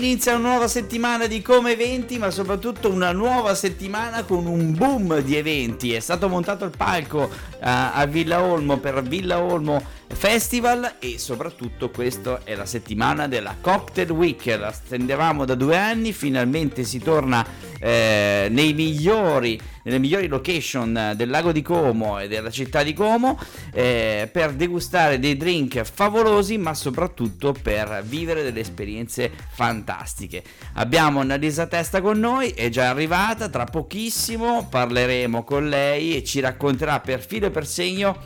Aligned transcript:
Inizia 0.00 0.34
una 0.34 0.48
nuova 0.48 0.66
settimana 0.66 1.26
di 1.26 1.42
come 1.42 1.72
eventi, 1.72 2.16
ma 2.16 2.30
soprattutto 2.30 2.90
una 2.90 3.12
nuova 3.12 3.54
settimana 3.54 4.22
con 4.22 4.46
un 4.46 4.74
boom 4.74 5.20
di 5.20 5.36
eventi. 5.36 5.92
È 5.92 6.00
stato 6.00 6.26
montato 6.26 6.64
il 6.64 6.72
palco 6.74 7.18
uh, 7.18 7.28
a 7.58 8.06
Villa 8.06 8.42
Olmo 8.42 8.78
per 8.78 9.02
Villa 9.02 9.42
Olmo 9.42 9.82
Festival 10.08 10.94
e 11.00 11.18
soprattutto 11.18 11.90
questa 11.90 12.40
è 12.44 12.54
la 12.54 12.64
settimana 12.64 13.28
della 13.28 13.56
Cocktail 13.60 14.10
Week. 14.10 14.42
La 14.58 14.72
stendevamo 14.72 15.44
da 15.44 15.54
due 15.54 15.76
anni, 15.76 16.14
finalmente 16.14 16.82
si 16.82 16.98
torna 16.98 17.46
eh, 17.78 18.48
nei 18.50 18.72
migliori 18.72 19.60
nelle 19.82 19.98
migliori 19.98 20.26
location 20.26 21.12
del 21.16 21.28
lago 21.28 21.52
di 21.52 21.62
Como 21.62 22.18
e 22.18 22.28
della 22.28 22.50
città 22.50 22.82
di 22.82 22.92
Como 22.92 23.38
eh, 23.72 24.28
per 24.30 24.52
degustare 24.52 25.18
dei 25.18 25.36
drink 25.36 25.82
favolosi 25.82 26.58
ma 26.58 26.74
soprattutto 26.74 27.54
per 27.60 28.02
vivere 28.06 28.42
delle 28.42 28.60
esperienze 28.60 29.30
fantastiche. 29.50 30.42
Abbiamo 30.74 31.20
Annalisa 31.20 31.66
Testa 31.66 32.00
con 32.00 32.18
noi, 32.18 32.50
è 32.50 32.68
già 32.68 32.90
arrivata, 32.90 33.48
tra 33.48 33.64
pochissimo 33.64 34.66
parleremo 34.68 35.44
con 35.44 35.68
lei 35.68 36.16
e 36.16 36.24
ci 36.24 36.40
racconterà 36.40 37.00
per 37.00 37.24
filo 37.24 37.46
e 37.46 37.50
per 37.50 37.66
segno 37.66 38.18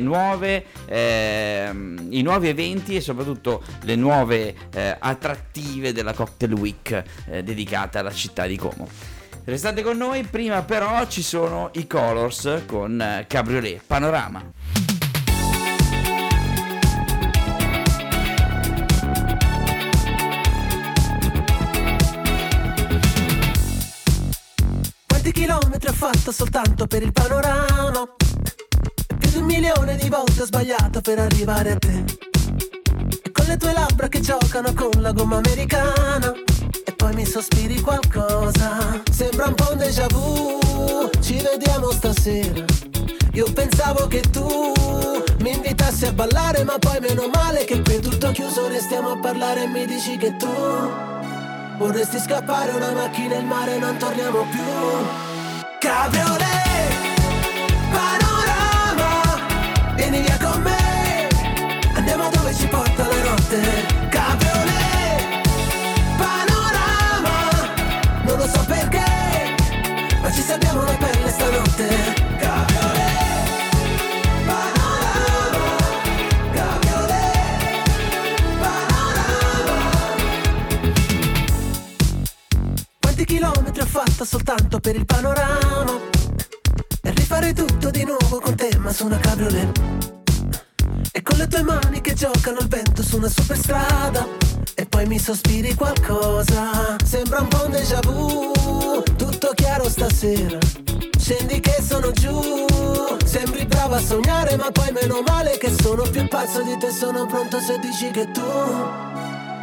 nuove, 0.00 0.64
eh, 0.86 1.70
i 2.10 2.22
nuovi 2.22 2.48
eventi 2.48 2.96
e 2.96 3.00
soprattutto 3.00 3.62
le 3.82 3.96
nuove 3.96 4.54
eh, 4.72 4.96
attrattive 4.98 5.92
della 5.92 6.12
Cocktail 6.12 6.52
Week 6.52 7.02
eh, 7.26 7.42
dedicata 7.42 8.00
alla 8.00 8.12
città 8.12 8.46
di 8.46 8.56
Como. 8.56 9.15
Restate 9.46 9.84
con 9.84 9.96
noi, 9.96 10.24
prima 10.24 10.64
però 10.64 11.06
ci 11.06 11.22
sono 11.22 11.70
i 11.74 11.86
Colors 11.86 12.64
con 12.66 13.00
eh, 13.00 13.26
Cabriolet 13.28 13.80
Panorama. 13.86 14.42
Quanti 25.06 25.30
chilometri 25.30 25.90
ho 25.90 25.92
fatto 25.92 26.32
soltanto 26.32 26.88
per 26.88 27.04
il 27.04 27.12
panorama? 27.12 28.04
Più 29.16 29.30
di 29.30 29.36
un 29.36 29.44
milione 29.44 29.94
di 29.94 30.08
volte 30.08 30.42
ho 30.42 30.46
sbagliato 30.46 31.00
per 31.00 31.20
arrivare 31.20 31.70
a 31.70 31.76
te. 31.76 32.04
E 33.22 33.30
con 33.30 33.44
le 33.46 33.56
tue 33.56 33.72
labbra 33.72 34.08
che 34.08 34.18
giocano 34.18 34.72
con 34.74 35.00
la 35.00 35.12
gomma 35.12 35.36
americana 35.36 36.34
poi 37.06 37.14
mi 37.14 37.24
sospiri 37.24 37.80
qualcosa. 37.80 39.00
Sembra 39.12 39.46
un 39.46 39.54
po' 39.54 39.70
un 39.70 39.78
déjà 39.78 40.08
vu, 40.08 41.08
ci 41.20 41.40
vediamo 41.40 41.92
stasera. 41.92 42.64
Io 43.34 43.46
pensavo 43.52 44.08
che 44.08 44.22
tu 44.22 44.72
mi 45.40 45.54
invitassi 45.54 46.06
a 46.06 46.12
ballare, 46.12 46.64
ma 46.64 46.78
poi 46.78 46.98
meno 47.00 47.28
male 47.32 47.64
che 47.64 47.80
qui 47.80 47.94
è 47.94 48.00
tutto 48.00 48.32
chiuso, 48.32 48.66
restiamo 48.66 49.10
a 49.10 49.18
parlare 49.18 49.64
e 49.64 49.66
mi 49.68 49.86
dici 49.86 50.16
che 50.16 50.36
tu 50.36 50.50
vorresti 51.78 52.18
scappare 52.18 52.72
una 52.72 52.90
macchina 52.90 53.36
e 53.36 53.38
il 53.38 53.44
mare, 53.44 53.78
non 53.78 53.96
torniamo 53.98 54.44
più. 54.50 54.64
Cabriolet, 55.78 57.20
panorama, 57.92 59.94
vieni 59.94 60.22
via 60.22 60.38
con 60.42 60.60
me, 60.60 61.28
andiamo 61.94 62.28
dove 62.30 62.52
ci 62.52 62.66
porta 62.66 63.06
la 63.06 63.22
notte. 63.22 64.05
La 70.82 70.96
pelle 70.96 71.30
stanotte. 71.30 72.24
Quanti 83.00 83.24
chilometri 83.24 83.80
ho 83.80 83.86
fatto 83.86 84.24
soltanto 84.24 84.80
per 84.80 84.96
il 84.96 85.04
panorama? 85.06 85.98
E 87.02 87.10
rifare 87.10 87.52
tutto 87.52 87.90
di 87.90 88.04
nuovo 88.04 88.40
con 88.40 88.54
te 88.54 88.76
ma 88.78 88.92
su 88.92 89.06
una 89.06 89.18
cabriolet. 89.18 89.80
E 91.12 91.22
con 91.22 91.38
le 91.38 91.46
tue 91.46 91.62
mani 91.62 92.00
che 92.00 92.14
giocano 92.14 92.58
al 92.58 92.68
vento 92.68 93.02
su 93.02 93.16
una 93.16 93.28
superstrada. 93.28 94.26
E 94.74 94.84
poi 94.84 95.06
mi 95.06 95.18
sospiri 95.18 95.74
qualcosa. 95.74 96.96
Sembra 97.02 97.40
un 97.40 97.48
po' 97.48 97.64
un 97.64 97.70
déjà 97.70 98.00
vu 98.00 98.52
tutto 99.38 99.52
chiaro 99.54 99.88
stasera. 99.88 100.58
Scendi 101.18 101.60
che 101.60 101.82
sono 101.82 102.10
giù 102.12 102.66
Sembri 103.24 103.66
brava 103.66 103.96
a 103.96 104.00
sognare 104.00 104.56
ma 104.56 104.70
poi 104.70 104.92
meno 104.92 105.22
male 105.26 105.58
che 105.58 105.70
sono 105.80 106.04
più 106.04 106.26
pazzo 106.28 106.62
di 106.62 106.76
te 106.78 106.90
Sono 106.90 107.26
pronto 107.26 107.58
se 107.58 107.78
dici 107.80 108.10
che 108.12 108.30
tu 108.30 108.42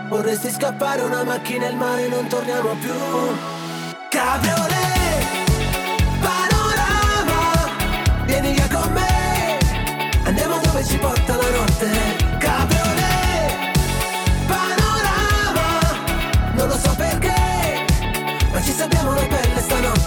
Vorresti 0.09 0.51
scappare 0.51 1.01
una 1.01 1.23
macchina 1.23 1.67
e 1.67 1.69
il 1.69 1.75
mare 1.75 2.07
non 2.07 2.27
torniamo 2.27 2.75
più. 2.75 2.91
Cabriolet 4.09 5.42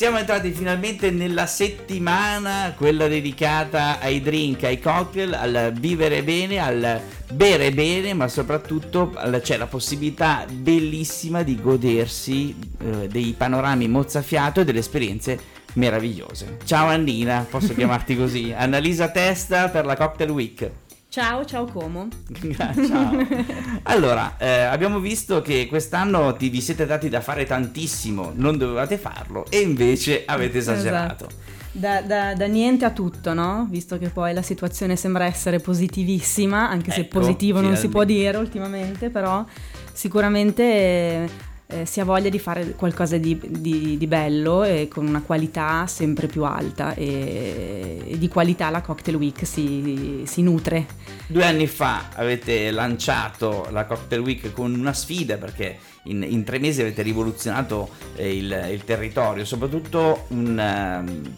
siamo 0.00 0.16
entrati 0.16 0.50
finalmente 0.52 1.10
nella 1.10 1.44
settimana, 1.44 2.72
quella 2.74 3.06
dedicata 3.06 4.00
ai 4.00 4.22
drink, 4.22 4.64
ai 4.64 4.80
cocktail, 4.80 5.34
al 5.34 5.74
vivere 5.78 6.22
bene, 6.22 6.58
al 6.58 7.02
bere 7.30 7.70
bene, 7.70 8.14
ma 8.14 8.26
soprattutto 8.26 9.12
c'è 9.42 9.58
la 9.58 9.66
possibilità 9.66 10.46
bellissima 10.50 11.42
di 11.42 11.60
godersi 11.60 12.56
eh, 12.78 13.08
dei 13.08 13.34
panorami 13.36 13.88
mozzafiato 13.88 14.62
e 14.62 14.64
delle 14.64 14.78
esperienze 14.78 15.38
meravigliose. 15.74 16.56
Ciao 16.64 16.86
Annina, 16.86 17.46
posso 17.50 17.74
chiamarti 17.76 18.16
così? 18.16 18.54
Annalisa 18.56 19.10
Testa 19.10 19.68
per 19.68 19.84
la 19.84 19.96
Cocktail 19.96 20.30
Week. 20.30 20.70
Ciao, 21.10 21.44
ciao 21.44 21.64
Como. 21.64 22.06
ciao. 22.54 23.26
Allora, 23.82 24.36
eh, 24.38 24.60
abbiamo 24.60 25.00
visto 25.00 25.42
che 25.42 25.66
quest'anno 25.66 26.36
ti 26.36 26.48
vi 26.50 26.60
siete 26.60 26.86
dati 26.86 27.08
da 27.08 27.20
fare 27.20 27.44
tantissimo, 27.44 28.30
non 28.36 28.56
dovevate 28.56 28.96
farlo 28.96 29.44
e 29.50 29.58
invece 29.58 30.22
avete 30.24 30.58
esagerato. 30.58 31.26
Esatto. 31.26 31.48
Da, 31.72 32.00
da, 32.02 32.34
da, 32.34 32.46
niente 32.46 32.84
a 32.84 32.92
tutto, 32.92 33.34
no? 33.34 33.66
Visto 33.68 33.98
che 33.98 34.08
poi 34.08 34.32
la 34.32 34.42
situazione 34.42 34.94
sembra 34.94 35.24
essere 35.24 35.58
positivissima, 35.58 36.68
anche 36.68 36.92
se 36.92 37.00
ecco, 37.00 37.18
positivo 37.18 37.60
non 37.60 37.74
si 37.76 37.88
può 37.88 38.04
dire 38.04 38.36
ultimamente, 38.36 39.10
però 39.10 39.44
sicuramente 39.92 41.28
eh, 41.70 41.86
si 41.86 42.00
ha 42.00 42.04
voglia 42.04 42.28
di 42.28 42.38
fare 42.38 42.72
qualcosa 42.72 43.16
di, 43.16 43.38
di, 43.40 43.96
di, 43.96 44.06
bello 44.06 44.64
e 44.64 44.88
con 44.88 45.06
una 45.06 45.22
qualità 45.22 45.86
sempre 45.86 46.26
più 46.26 46.44
alta 46.44 46.94
e, 46.94 48.02
e 48.06 48.18
di 48.18 48.28
qualità 48.28 48.70
la 48.70 48.80
Cocktail 48.80 49.16
Week 49.16 49.46
si, 49.46 50.22
si, 50.26 50.42
nutre. 50.42 50.86
Due 51.26 51.44
anni 51.44 51.66
fa 51.66 52.08
avete 52.14 52.70
lanciato 52.70 53.68
la 53.70 53.84
Cocktail 53.84 54.20
Week 54.20 54.52
con 54.52 54.74
una 54.74 54.92
sfida 54.92 55.36
perché 55.36 55.78
in, 56.04 56.24
in 56.28 56.44
tre 56.44 56.58
mesi 56.58 56.80
avete 56.80 57.02
rivoluzionato 57.02 57.88
eh, 58.16 58.36
il, 58.36 58.68
il, 58.72 58.84
territorio, 58.84 59.44
soprattutto 59.44 60.24
un... 60.28 61.02
Um, 61.02 61.34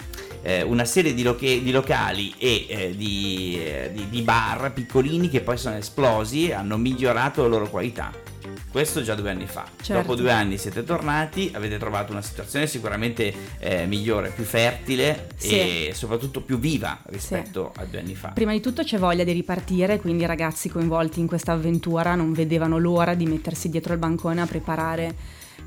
una 0.64 0.84
serie 0.84 1.14
di, 1.14 1.22
loca- 1.22 1.46
di 1.46 1.70
locali 1.70 2.34
e 2.36 2.66
eh, 2.68 2.96
di, 2.96 3.60
eh, 3.64 3.92
di, 3.94 4.08
di 4.08 4.22
bar 4.22 4.72
piccolini 4.72 5.28
che 5.28 5.40
poi 5.40 5.56
sono 5.56 5.76
esplosi 5.76 6.48
e 6.48 6.54
hanno 6.54 6.76
migliorato 6.76 7.42
la 7.42 7.48
loro 7.48 7.70
qualità. 7.70 8.10
Questo 8.70 9.02
già 9.02 9.14
due 9.14 9.30
anni 9.30 9.46
fa. 9.46 9.66
Certo. 9.80 10.02
Dopo 10.02 10.14
due 10.14 10.30
anni 10.30 10.58
siete 10.58 10.84
tornati, 10.84 11.50
avete 11.54 11.78
trovato 11.78 12.12
una 12.12 12.22
situazione 12.22 12.66
sicuramente 12.66 13.34
eh, 13.58 13.86
migliore, 13.86 14.30
più 14.30 14.44
fertile 14.44 15.28
sì. 15.36 15.58
e 15.58 15.92
soprattutto 15.94 16.40
più 16.40 16.58
viva 16.58 17.00
rispetto 17.06 17.72
sì. 17.74 17.80
a 17.80 17.84
due 17.84 17.98
anni 17.98 18.14
fa. 18.14 18.28
Prima 18.28 18.52
di 18.52 18.60
tutto 18.60 18.82
c'è 18.82 18.98
voglia 18.98 19.24
di 19.24 19.32
ripartire, 19.32 20.00
quindi 20.00 20.22
i 20.24 20.26
ragazzi 20.26 20.68
coinvolti 20.68 21.20
in 21.20 21.26
questa 21.26 21.52
avventura 21.52 22.14
non 22.14 22.32
vedevano 22.32 22.78
l'ora 22.78 23.14
di 23.14 23.26
mettersi 23.26 23.68
dietro 23.68 23.92
il 23.92 23.98
bancone 23.98 24.40
a 24.40 24.46
preparare 24.46 25.14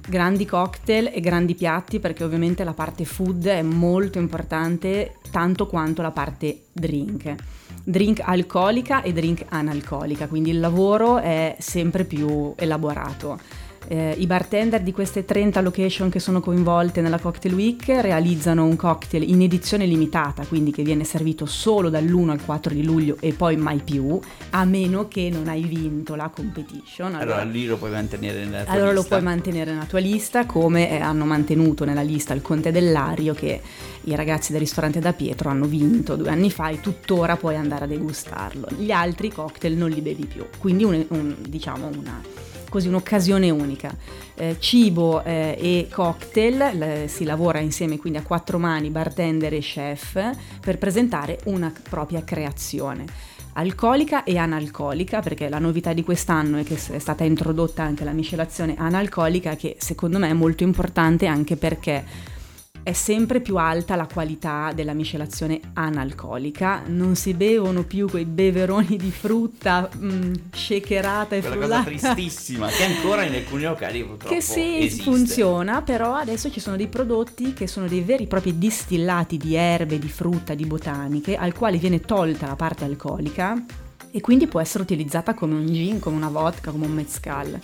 grandi 0.07 0.45
cocktail 0.45 1.09
e 1.13 1.19
grandi 1.19 1.55
piatti 1.55 1.99
perché 1.99 2.23
ovviamente 2.23 2.63
la 2.63 2.73
parte 2.73 3.05
food 3.05 3.45
è 3.47 3.61
molto 3.61 4.19
importante 4.19 5.15
tanto 5.31 5.67
quanto 5.67 6.01
la 6.01 6.11
parte 6.11 6.65
drink 6.71 7.35
drink 7.87 8.19
alcolica 8.23 9.03
e 9.03 9.13
drink 9.13 9.45
analcolica, 9.47 10.27
quindi 10.27 10.49
il 10.49 10.59
lavoro 10.59 11.19
è 11.19 11.55
sempre 11.59 12.03
più 12.03 12.53
elaborato. 12.57 13.39
Eh, 13.87 14.15
I 14.17 14.25
bartender 14.25 14.81
di 14.81 14.91
queste 14.91 15.25
30 15.25 15.61
location 15.61 16.09
che 16.09 16.19
sono 16.19 16.39
coinvolte 16.39 17.01
nella 17.01 17.19
Cocktail 17.19 17.53
Week 17.53 17.85
realizzano 17.87 18.65
un 18.65 18.75
cocktail 18.75 19.29
in 19.29 19.41
edizione 19.41 19.85
limitata, 19.85 20.45
quindi 20.45 20.71
che 20.71 20.83
viene 20.83 21.03
servito 21.03 21.45
solo 21.45 21.89
dall'1 21.89 22.29
al 22.29 22.43
4 22.43 22.73
di 22.73 22.83
luglio 22.83 23.17
e 23.19 23.33
poi 23.33 23.57
mai 23.57 23.81
più, 23.83 24.19
a 24.51 24.65
meno 24.65 25.07
che 25.07 25.29
non 25.31 25.47
hai 25.47 25.63
vinto 25.63 26.15
la 26.15 26.29
competition. 26.29 27.15
Allora, 27.15 27.35
allora 27.35 27.43
lì 27.43 27.65
lo 27.65 27.77
puoi 27.77 27.91
mantenere 27.91 28.45
nella 28.45 28.63
tua 28.63 28.73
allora 28.73 28.91
lista. 28.91 29.01
lo 29.01 29.07
puoi 29.07 29.21
mantenere 29.21 29.71
nella 29.71 29.85
tua 29.85 29.99
lista, 29.99 30.45
come 30.45 30.89
eh, 30.89 30.99
hanno 30.99 31.25
mantenuto 31.25 31.85
nella 31.85 32.01
lista 32.01 32.33
il 32.33 32.41
Conte 32.41 32.71
dell'Ario 32.71 33.33
che 33.33 33.61
i 34.03 34.15
ragazzi 34.15 34.51
del 34.51 34.61
ristorante 34.61 34.99
da 34.99 35.13
Pietro 35.13 35.49
hanno 35.49 35.65
vinto 35.65 36.15
due 36.15 36.29
anni 36.29 36.49
fa 36.49 36.69
e 36.69 36.79
tuttora 36.79 37.37
puoi 37.37 37.55
andare 37.55 37.85
a 37.85 37.87
degustarlo. 37.87 38.67
Gli 38.77 38.91
altri 38.91 39.31
cocktail 39.31 39.77
non 39.77 39.89
li 39.89 40.01
bevi 40.01 40.25
più, 40.25 40.45
quindi 40.57 40.83
un, 40.83 41.05
un, 41.09 41.35
diciamo 41.47 41.87
una 41.87 42.44
così 42.75 42.89
un'occasione 42.89 43.49
unica. 43.49 43.95
Eh, 44.35 44.57
cibo 44.59 45.23
eh, 45.23 45.55
e 45.57 45.87
cocktail, 45.89 46.71
le, 46.73 47.07
si 47.07 47.23
lavora 47.23 47.59
insieme 47.59 47.97
quindi 47.97 48.19
a 48.19 48.21
quattro 48.21 48.59
mani, 48.59 48.89
bartender 48.89 49.53
e 49.53 49.59
chef, 49.59 50.19
per 50.59 50.77
presentare 50.77 51.39
una 51.45 51.71
propria 51.89 52.21
creazione 52.25 53.05
alcolica 53.53 54.25
e 54.25 54.37
analcolica, 54.37 55.21
perché 55.21 55.47
la 55.47 55.59
novità 55.59 55.93
di 55.93 56.03
quest'anno 56.03 56.57
è 56.57 56.65
che 56.65 56.75
è 56.75 56.99
stata 56.99 57.23
introdotta 57.23 57.81
anche 57.81 58.03
la 58.03 58.11
miscelazione 58.11 58.75
analcolica, 58.77 59.55
che 59.55 59.77
secondo 59.79 60.19
me 60.19 60.27
è 60.27 60.33
molto 60.33 60.63
importante 60.63 61.27
anche 61.27 61.55
perché 61.55 62.33
è 62.85 62.93
sempre 62.93 63.41
più 63.41 63.57
alta 63.57 63.95
la 63.95 64.05
qualità 64.05 64.71
della 64.71 64.93
miscelazione 64.93 65.59
analcolica, 65.73 66.83
non 66.85 67.15
si 67.15 67.33
bevono 67.33 67.81
più 67.81 68.07
quei 68.07 68.25
beveroni 68.25 68.95
di 68.95 69.09
frutta 69.09 69.89
mh, 69.91 70.05
mm, 70.05 70.33
shakerata 70.53 71.35
e 71.35 71.39
Quella 71.39 71.55
frullata. 71.55 71.89
cosa 71.89 72.13
tristissima 72.13 72.67
che 72.67 72.83
ancora 72.83 73.23
in 73.23 73.33
alcuni 73.33 73.63
locali 73.63 74.03
purtroppo 74.03 74.35
Che 74.35 74.39
sì, 74.39 74.83
esiste. 74.83 75.01
funziona, 75.01 75.81
però 75.81 76.13
adesso 76.13 76.51
ci 76.51 76.59
sono 76.59 76.75
dei 76.75 76.85
prodotti 76.85 77.53
che 77.53 77.65
sono 77.65 77.87
dei 77.87 78.01
veri 78.01 78.25
e 78.25 78.27
propri 78.27 78.55
distillati 78.59 79.37
di 79.37 79.55
erbe, 79.55 79.97
di 79.97 80.09
frutta, 80.09 80.53
di 80.53 80.65
botaniche, 80.65 81.35
al 81.37 81.53
quale 81.55 81.77
viene 81.77 82.01
tolta 82.01 82.45
la 82.45 82.55
parte 82.55 82.83
alcolica 82.83 83.65
e 84.11 84.21
quindi 84.21 84.45
può 84.45 84.59
essere 84.59 84.83
utilizzata 84.83 85.33
come 85.33 85.55
un 85.55 85.65
gin, 85.65 85.97
come 85.97 86.17
una 86.17 86.29
vodka, 86.29 86.69
come 86.69 86.85
un 86.85 86.93
mezcal 86.93 87.59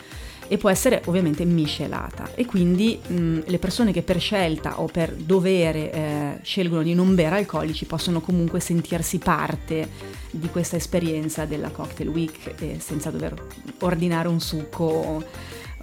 e 0.51 0.57
può 0.57 0.69
essere 0.69 1.01
ovviamente 1.05 1.45
miscelata. 1.45 2.31
E 2.35 2.45
quindi 2.45 2.99
mh, 3.07 3.43
le 3.45 3.57
persone 3.57 3.93
che 3.93 4.01
per 4.01 4.19
scelta 4.19 4.81
o 4.81 4.85
per 4.87 5.13
dovere 5.13 5.91
eh, 5.93 6.39
scelgono 6.41 6.83
di 6.83 6.93
non 6.93 7.15
bere 7.15 7.37
alcolici 7.37 7.85
possono 7.85 8.19
comunque 8.19 8.59
sentirsi 8.59 9.17
parte 9.17 9.87
di 10.29 10.49
questa 10.49 10.75
esperienza 10.75 11.45
della 11.45 11.69
cocktail 11.69 12.09
week 12.09 12.55
eh, 12.59 12.79
senza 12.81 13.11
dover 13.11 13.33
ordinare 13.79 14.27
un 14.27 14.41
succo 14.41 15.23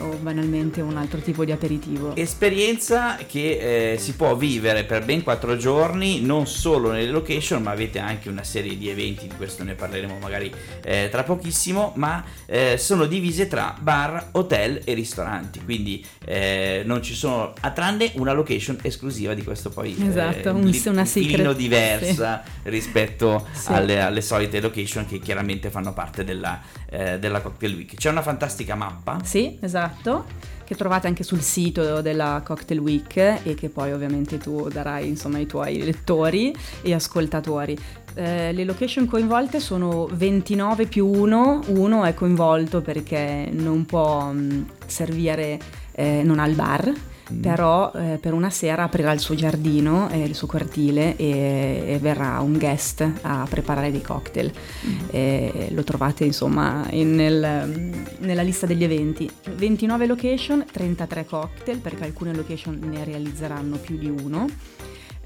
o 0.00 0.17
banalmente 0.21 0.81
un 0.81 0.97
altro 0.97 1.21
tipo 1.21 1.45
di 1.45 1.53
aperitivo. 1.53 2.15
Esperienza 2.17 3.17
che 3.27 3.93
eh, 3.93 3.99
si 3.99 4.15
può 4.15 4.37
vivere 4.37 4.85
per 4.85 5.05
ben 5.05 5.23
quattro 5.23 5.56
giorni, 5.56 6.21
non 6.21 6.47
solo 6.47 6.91
nelle 6.91 7.11
location, 7.11 7.62
ma 7.62 7.71
avete 7.71 7.99
anche 7.99 8.29
una 8.29 8.45
serie 8.45 8.77
di 8.77 8.89
eventi, 8.89 9.27
di 9.27 9.35
questo 9.37 9.65
ne 9.65 9.75
parleremo 9.75 10.19
magari 10.19 10.53
eh, 10.85 11.09
tra 11.11 11.23
pochissimo, 11.23 11.93
ma 11.97 12.25
eh, 12.47 12.77
sono 12.79 13.06
divise 13.06 13.49
tra 13.49 13.75
bar, 13.79 14.31
hotel 14.33 14.81
e 14.85 14.95
ristoranti, 14.95 15.62
quindi 15.65 16.05
eh, 16.25 16.83
non 16.85 17.03
ci 17.03 17.15
sono, 17.15 17.53
a 17.61 17.71
tranne 17.71 18.12
una 18.15 18.33
location 18.33 18.79
esclusiva 18.83 19.35
di 19.35 19.43
questo 19.43 19.71
poi. 19.71 19.97
Esatto, 19.99 20.51
un, 20.51 20.65
li, 20.65 20.83
una 20.87 21.05
secret. 21.05 21.56
diversa 21.56 22.43
sì. 22.44 22.71
rispetto 22.71 23.47
sì. 23.53 23.73
alle, 23.73 24.01
alle, 24.01 24.21
solite 24.21 24.61
location 24.61 25.06
che 25.06 25.19
chiaramente 25.19 25.71
fanno 25.71 25.93
parte 25.93 26.25
della, 26.25 26.61
eh, 26.90 27.19
della 27.19 27.40
Cocktail 27.40 27.75
Week. 27.75 27.94
C'è 27.94 28.11
una 28.11 28.23
fantastica 28.23 28.75
mappa. 28.75 29.20
Sì, 29.23 29.58
esatto 29.61 30.56
che 30.69 30.75
trovate 30.75 31.06
anche 31.06 31.23
sul 31.23 31.40
sito 31.40 32.02
della 32.02 32.43
Cocktail 32.44 32.79
Week 32.81 33.17
e 33.17 33.55
che 33.55 33.70
poi 33.70 33.90
ovviamente 33.90 34.37
tu 34.37 34.69
darai 34.69 35.08
insomma 35.08 35.38
ai 35.38 35.46
tuoi 35.46 35.82
lettori 35.82 36.55
e 36.82 36.93
ascoltatori. 36.93 37.75
Eh, 38.12 38.52
le 38.52 38.64
location 38.64 39.06
coinvolte 39.06 39.61
sono 39.61 40.06
29 40.12 40.85
più 40.85 41.06
1, 41.06 41.62
uno 41.69 42.05
è 42.05 42.12
coinvolto 42.12 42.82
perché 42.82 43.49
non 43.50 43.87
può 43.87 44.31
mh, 44.31 44.38
mm, 44.38 44.62
servire, 44.84 45.58
eh, 45.93 46.20
non 46.23 46.38
ha 46.38 46.46
il 46.46 46.55
bar, 46.55 46.93
Mm. 47.31 47.41
però 47.43 47.93
eh, 47.95 48.19
per 48.21 48.33
una 48.33 48.49
sera 48.49 48.85
aprirà 48.85 49.13
il 49.13 49.21
suo 49.21 49.35
giardino 49.35 50.09
e 50.09 50.23
il 50.23 50.35
suo 50.35 50.47
cortile 50.47 51.15
e, 51.17 51.83
e, 51.87 51.99
verrà 52.01 52.41
un 52.41 52.57
guest 52.57 53.07
a 53.21 53.47
preparare 53.49 53.91
dei 53.91 54.01
cocktail. 54.01 54.51
Mm. 54.87 55.75
Lo 55.75 55.85
trovate 55.85 56.25
insomma 56.25 56.87
in, 56.91 57.15
nel, 57.15 58.05
nella 58.19 58.43
lista 58.43 58.67
degli 58.67 58.85
eventi. 58.85 59.31
29 59.57 60.07
location, 60.07 60.65
33 60.71 61.25
cocktail 61.27 61.79
perché 61.79 62.05
alcune 62.05 62.35
location 62.35 62.79
ne 62.83 63.05
realizzeranno 63.05 63.77
più 63.77 63.99
di 63.99 64.09
uno 64.09 64.47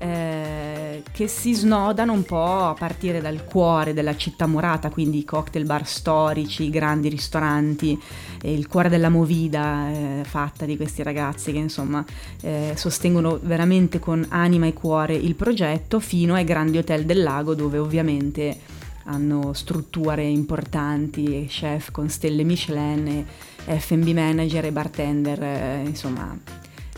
eh, 0.03 0.72
che 1.11 1.27
si 1.27 1.55
snodano 1.55 2.13
un 2.13 2.23
po' 2.23 2.67
a 2.67 2.75
partire 2.75 3.21
dal 3.21 3.45
cuore 3.45 3.93
della 3.93 4.17
città 4.17 4.47
murata, 4.47 4.91
quindi 4.91 5.19
i 5.19 5.25
cocktail 5.25 5.65
bar 5.65 5.87
storici, 5.87 6.65
i 6.65 6.71
grandi 6.71 7.09
ristoranti, 7.09 8.01
eh, 8.43 8.53
il 8.53 8.69
cuore 8.69 8.89
della 8.89 9.09
movida 9.09 9.91
eh, 9.91 10.23
fatta 10.25 10.65
di 10.65 10.77
questi 10.77 11.03
ragazzi 11.03 11.53
che 11.53 11.59
insomma 11.59 12.05
eh, 12.41 12.73
sostengono 12.77 13.39
veramente 13.43 13.99
con 13.99 14.25
anima 14.29 14.67
e 14.67 14.73
cuore 14.73 15.15
il 15.15 15.35
progetto, 15.35 16.01
fino 16.01 16.35
ai 16.35 16.45
grandi 16.45 16.79
hotel 16.79 17.05
del 17.05 17.23
lago 17.23 17.55
dove 17.55 17.79
ovviamente 17.79 18.59
hanno 19.05 19.53
strutture 19.53 20.23
importanti, 20.23 21.47
chef 21.49 21.91
con 21.91 22.09
stelle 22.09 22.45
Michelin, 22.45 23.25
F&B 23.65 24.13
manager 24.13 24.67
e 24.67 24.73
bartender, 24.73 25.43
eh, 25.43 25.83
insomma, 25.85 26.39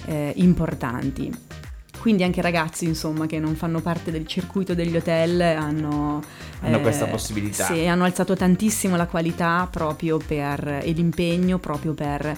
eh, 0.06 0.32
importanti 0.36 1.32
quindi 2.04 2.22
anche 2.22 2.42
ragazzi 2.42 2.84
insomma 2.84 3.24
che 3.24 3.38
non 3.38 3.54
fanno 3.54 3.80
parte 3.80 4.10
del 4.10 4.26
circuito 4.26 4.74
degli 4.74 4.94
hotel 4.94 5.40
hanno, 5.40 6.22
hanno 6.60 6.76
eh, 6.76 6.80
questa 6.82 7.06
possibilità. 7.06 7.64
Sì, 7.64 7.86
hanno 7.86 8.04
alzato 8.04 8.36
tantissimo 8.36 8.94
la 8.94 9.06
qualità 9.06 9.66
proprio 9.70 10.18
per, 10.18 10.80
e 10.82 10.92
l'impegno 10.92 11.56
proprio 11.56 11.94
per 11.94 12.36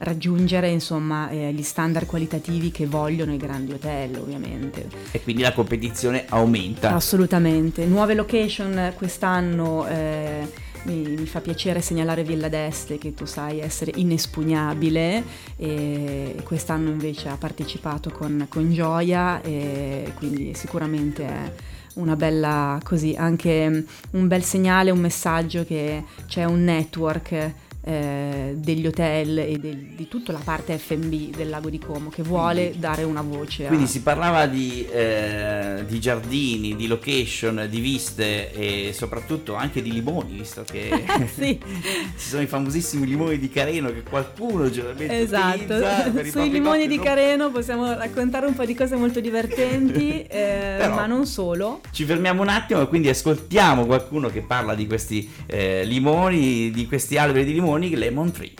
raggiungere 0.00 0.68
insomma 0.68 1.30
eh, 1.30 1.50
gli 1.54 1.62
standard 1.62 2.04
qualitativi 2.04 2.70
che 2.70 2.84
vogliono 2.84 3.32
i 3.32 3.38
grandi 3.38 3.72
hotel 3.72 4.16
ovviamente. 4.16 4.86
E 5.10 5.22
quindi 5.22 5.40
la 5.40 5.54
competizione 5.54 6.26
aumenta. 6.28 6.92
Assolutamente. 6.94 7.86
Nuove 7.86 8.12
location 8.12 8.92
quest'anno 8.98 9.86
eh, 9.86 10.46
mi, 10.86 11.16
mi, 11.16 11.26
fa 11.26 11.40
piacere 11.40 11.80
segnalare 11.80 12.22
Villa 12.22 12.48
d'Este 12.48 12.98
che 12.98 13.12
tu 13.14 13.24
sai 13.24 13.60
essere 13.60 13.92
inespugnabile 13.96 15.22
e 15.56 16.36
quest'anno 16.44 16.88
invece 16.90 17.28
ha 17.28 17.36
partecipato 17.36 18.10
con, 18.10 18.46
con 18.48 18.72
gioia 18.72 19.40
e 19.42 20.12
quindi 20.16 20.54
sicuramente 20.54 21.26
è 21.26 21.52
una 21.94 22.16
bella 22.16 22.78
così 22.82 23.14
anche 23.16 23.84
un 24.10 24.28
bel 24.28 24.42
segnale, 24.42 24.90
un 24.90 25.00
messaggio 25.00 25.64
che 25.64 26.04
c'è 26.26 26.44
un 26.44 26.64
network 26.64 27.54
eh, 27.88 28.54
degli 28.56 28.84
hotel 28.84 29.38
e 29.38 29.58
del, 29.58 29.76
di 29.76 30.08
tutta 30.08 30.32
la 30.32 30.40
parte 30.42 30.76
FB 30.76 31.36
del 31.36 31.48
lago 31.48 31.70
di 31.70 31.78
Como 31.78 32.10
che 32.10 32.24
vuole 32.24 32.62
quindi, 32.62 32.78
dare 32.80 33.04
una 33.04 33.22
voce. 33.22 33.66
Quindi 33.66 33.84
a... 33.84 33.88
si 33.88 34.02
parlava 34.02 34.46
di, 34.46 34.84
eh, 34.90 35.84
di, 35.86 36.00
giardini, 36.00 36.74
di 36.74 36.88
location, 36.88 37.68
di 37.70 37.78
viste 37.78 38.52
e 38.52 38.92
soprattutto 38.92 39.54
anche 39.54 39.82
di 39.82 39.92
limoni, 39.92 40.32
visto 40.32 40.64
che 40.68 41.04
sì. 41.32 41.60
ci 41.62 42.28
sono 42.28 42.42
i 42.42 42.46
famosissimi 42.46 43.06
limoni 43.06 43.38
di 43.38 43.48
Careno 43.48 43.92
che 43.92 44.02
qualcuno 44.02 44.68
generalmente 44.68 45.20
esatto. 45.20 45.74
Sui 46.28 46.50
limoni 46.50 46.88
di 46.88 46.98
Careno 46.98 47.52
possiamo 47.52 47.92
raccontare 47.92 48.46
un 48.46 48.54
po' 48.54 48.64
di 48.64 48.74
cose 48.74 48.96
molto 48.96 49.20
divertenti, 49.20 50.22
eh, 50.22 50.74
Però, 50.78 50.92
ma 50.96 51.06
non 51.06 51.24
solo. 51.24 51.82
Ci 51.92 52.02
fermiamo 52.04 52.42
un 52.42 52.48
attimo 52.48 52.80
e 52.80 52.88
quindi 52.88 53.08
ascoltiamo 53.10 53.86
qualcuno 53.86 54.28
che 54.28 54.40
parla 54.40 54.74
di 54.74 54.88
questi 54.88 55.30
eh, 55.46 55.84
limoni, 55.84 56.72
di 56.72 56.86
questi 56.88 57.16
alberi 57.16 57.44
di 57.44 57.52
limoni 57.52 57.74
Lemon 57.76 58.32
Tree. 58.32 58.56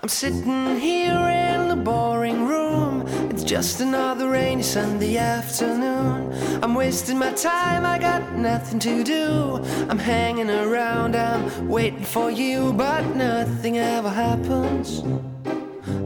I'm 0.00 0.08
sitting 0.08 0.80
here 0.80 1.14
in 1.14 1.68
the 1.68 1.76
boring 1.76 2.48
room. 2.48 3.06
It's 3.30 3.44
just 3.44 3.80
another 3.80 4.28
rainy 4.28 4.64
Sunday 4.64 5.18
afternoon. 5.18 6.32
I'm 6.64 6.74
wasting 6.74 7.18
my 7.18 7.32
time, 7.32 7.86
I 7.86 7.96
got 7.96 8.32
nothing 8.32 8.80
to 8.80 9.04
do. 9.04 9.62
I'm 9.88 9.98
hanging 9.98 10.50
around, 10.50 11.14
I'm 11.14 11.68
waiting 11.68 12.04
for 12.04 12.28
you, 12.28 12.72
but 12.72 13.02
nothing 13.14 13.78
ever 13.78 14.10
happens. 14.10 15.04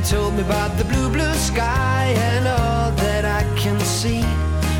you 0.00 0.06
told 0.06 0.34
me 0.34 0.40
about 0.40 0.76
the 0.78 0.84
blue, 0.84 1.10
blue 1.10 1.34
sky 1.34 2.14
and 2.16 2.46
all 2.46 2.90
that 2.92 3.24
I 3.24 3.42
can 3.56 3.78
see 3.80 4.24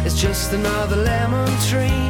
it's 0.06 0.18
just 0.20 0.52
another 0.52 0.96
lemon 0.96 1.48
tree. 1.68 2.04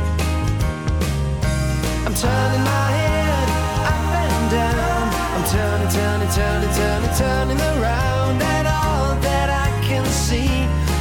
I'm 2.07 2.15
turning 2.15 2.65
my 2.75 2.89
head 2.99 3.49
up 3.93 4.15
and 4.25 4.51
down. 4.51 5.05
I'm 5.35 5.45
turning, 5.55 5.91
turning, 5.99 6.31
turning, 6.39 6.73
turning, 6.81 7.15
turning 7.17 7.61
around. 7.73 8.43
And 8.43 8.67
all 8.69 9.15
that 9.27 9.49
I 9.51 9.69
can 9.87 10.05
see 10.07 10.51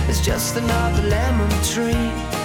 is 0.09 0.19
just 0.21 0.55
another 0.55 1.03
lemon 1.03 1.49
tree. 1.63 2.38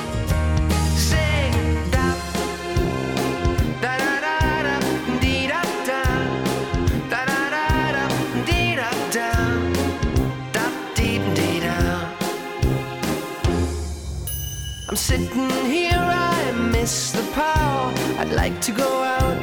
I'm 14.94 14.98
sitting 14.98 15.50
here, 15.66 15.90
I 15.98 16.52
miss 16.70 17.10
the 17.10 17.24
power. 17.32 17.92
I'd 18.16 18.30
like 18.30 18.60
to 18.60 18.70
go 18.70 19.02
out, 19.02 19.36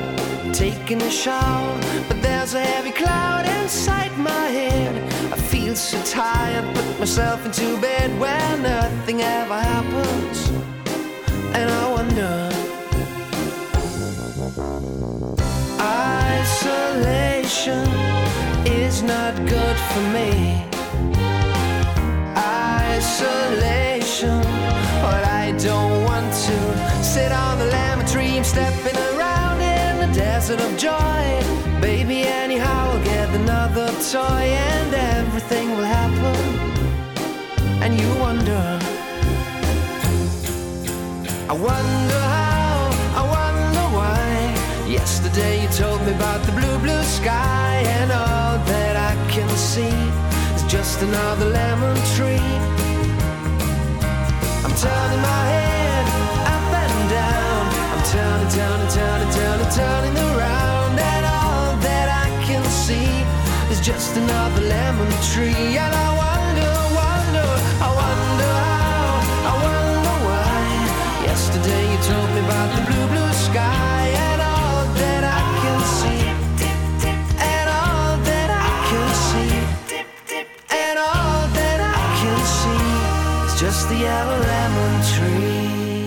taking 0.54 1.02
a 1.02 1.12
shower, 1.12 1.78
but 2.08 2.22
there's 2.22 2.54
a 2.54 2.62
heavy 2.62 2.92
cloud 2.92 3.46
inside 3.46 4.18
my 4.18 4.46
head. 4.48 4.96
I 5.34 5.36
feel 5.36 5.76
so 5.76 6.02
tired, 6.04 6.64
put 6.74 7.00
myself 7.00 7.46
into 7.46 7.78
bed 7.82 8.18
where 8.18 8.58
nothing 8.60 9.24
ever 9.24 9.60
happens, 9.60 10.52
and 11.54 11.70
I 11.70 11.92
wonder. 11.98 12.50
Isolation 16.40 17.90
is 18.66 19.04
not 19.04 19.36
good 19.36 19.78
for 19.92 20.04
me. 20.16 20.64
Isolation 22.38 23.82
I 25.04 25.31
don't 25.64 26.04
want 26.06 26.26
to 26.34 27.04
sit 27.04 27.32
on 27.32 27.60
the 27.60 27.66
lemon 27.66 28.06
tree. 28.08 28.42
Stepping 28.44 28.98
around 29.14 29.62
in 29.62 30.10
the 30.10 30.14
desert 30.14 30.60
of 30.60 30.76
joy. 30.76 31.24
Baby, 31.80 32.24
anyhow, 32.24 32.92
I'll 32.92 33.04
get 33.04 33.30
another 33.30 33.88
toy 34.12 34.46
and 34.72 34.94
everything 34.94 35.70
will 35.78 35.84
happen. 35.84 36.36
And 37.84 38.00
you 38.00 38.10
wonder, 38.20 38.80
I 41.48 41.54
wonder 41.54 42.22
how, 42.38 42.90
I 43.20 43.24
wonder 43.38 43.86
why. 43.98 44.90
Yesterday 44.90 45.62
you 45.64 45.70
told 45.70 46.02
me 46.06 46.12
about 46.14 46.44
the 46.46 46.54
blue, 46.54 46.78
blue 46.80 47.04
sky, 47.04 47.84
and 48.00 48.12
all 48.12 48.58
that 48.66 48.96
I 48.96 49.14
can 49.30 49.50
see 49.50 49.96
is 50.56 50.64
just 50.72 51.02
another 51.04 51.50
lemon 51.50 51.96
tree 52.16 52.81
turning 54.78 55.22
my 55.22 55.44
head 55.54 56.06
up 56.56 56.74
and 56.84 57.10
down. 57.10 57.62
I'm 57.94 58.04
turning, 58.14 58.52
turning, 58.58 58.92
turning, 58.98 59.32
turning, 59.36 59.72
turning 59.72 60.18
around. 60.32 61.00
And 61.00 61.26
all 61.26 61.76
that 61.88 62.08
I 62.24 62.28
can 62.46 62.64
see 62.66 63.12
is 63.72 63.80
just 63.82 64.16
another 64.18 64.62
lemon 64.62 65.12
tree. 65.32 65.78
And 65.78 65.94
I 65.94 66.10
wonder, 66.24 66.74
wonder, 67.04 67.50
I 67.88 67.90
wonder 68.04 68.52
how, 68.72 69.52
I 69.52 69.54
wonder 69.68 70.16
why. 70.28 71.26
Yesterday 71.30 71.84
you 71.92 71.98
told 72.10 72.30
me 72.36 72.40
about 72.46 72.70
the 72.76 72.82
blue, 72.88 73.08
blue 73.14 73.34
sky. 73.34 74.01
yellow 84.02 84.40
lemon 84.40 84.94
tree. 85.14 86.01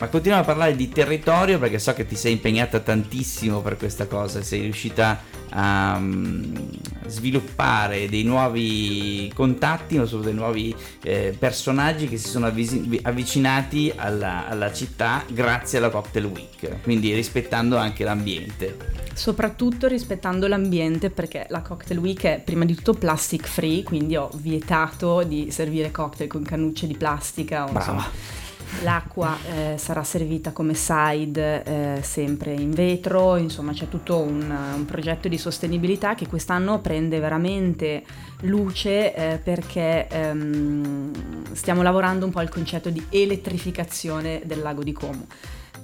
Ma 0.00 0.06
continuiamo 0.06 0.44
a 0.44 0.46
parlare 0.46 0.76
di 0.76 0.88
territorio 0.88 1.58
perché 1.58 1.80
so 1.80 1.92
che 1.92 2.06
ti 2.06 2.14
sei 2.14 2.32
impegnata 2.32 2.78
tantissimo 2.78 3.60
per 3.62 3.76
questa 3.76 4.06
cosa, 4.06 4.42
sei 4.42 4.60
riuscita 4.60 5.20
a 5.50 5.96
um, 5.96 6.70
sviluppare 7.06 8.08
dei 8.08 8.22
nuovi 8.22 9.28
contatti, 9.34 9.96
non 9.96 10.06
solo 10.06 10.22
dei 10.22 10.34
nuovi 10.34 10.72
eh, 11.02 11.34
personaggi 11.36 12.06
che 12.06 12.16
si 12.16 12.28
sono 12.28 12.46
avvisi- 12.46 13.00
avvicinati 13.02 13.92
alla, 13.96 14.46
alla 14.46 14.72
città 14.72 15.24
grazie 15.28 15.78
alla 15.78 15.90
Cocktail 15.90 16.26
Week, 16.26 16.80
quindi 16.82 17.12
rispettando 17.12 17.76
anche 17.76 18.04
l'ambiente. 18.04 18.76
Soprattutto 19.14 19.88
rispettando 19.88 20.46
l'ambiente 20.46 21.10
perché 21.10 21.46
la 21.48 21.60
Cocktail 21.60 21.98
Week 21.98 22.22
è 22.22 22.40
prima 22.44 22.64
di 22.64 22.76
tutto 22.76 22.94
plastic 22.94 23.48
free, 23.48 23.82
quindi 23.82 24.14
ho 24.14 24.30
vietato 24.36 25.24
di 25.24 25.50
servire 25.50 25.90
cocktail 25.90 26.30
con 26.30 26.44
cannucce 26.44 26.86
di 26.86 26.96
plastica 26.96 27.64
o 27.64 27.72
Brava. 27.72 27.92
insomma 27.92 28.46
L'acqua 28.82 29.36
eh, 29.44 29.74
sarà 29.76 30.04
servita 30.04 30.52
come 30.52 30.74
side 30.74 31.62
eh, 31.64 32.02
sempre 32.02 32.52
in 32.52 32.70
vetro, 32.70 33.36
insomma 33.36 33.72
c'è 33.72 33.88
tutto 33.88 34.18
un, 34.18 34.54
un, 34.76 34.84
progetto 34.84 35.26
di 35.26 35.36
sostenibilità 35.36 36.14
che 36.14 36.28
quest'anno 36.28 36.78
prende 36.80 37.18
veramente 37.18 38.04
luce 38.42 39.14
eh, 39.14 39.38
perché 39.38 40.06
ehm, 40.08 41.54
stiamo 41.54 41.82
lavorando 41.82 42.24
un 42.24 42.30
po' 42.30 42.38
al 42.38 42.48
concetto 42.48 42.90
di 42.90 43.04
elettrificazione 43.10 44.42
del 44.44 44.60
lago 44.60 44.82
di 44.84 44.92
Como. 44.92 45.26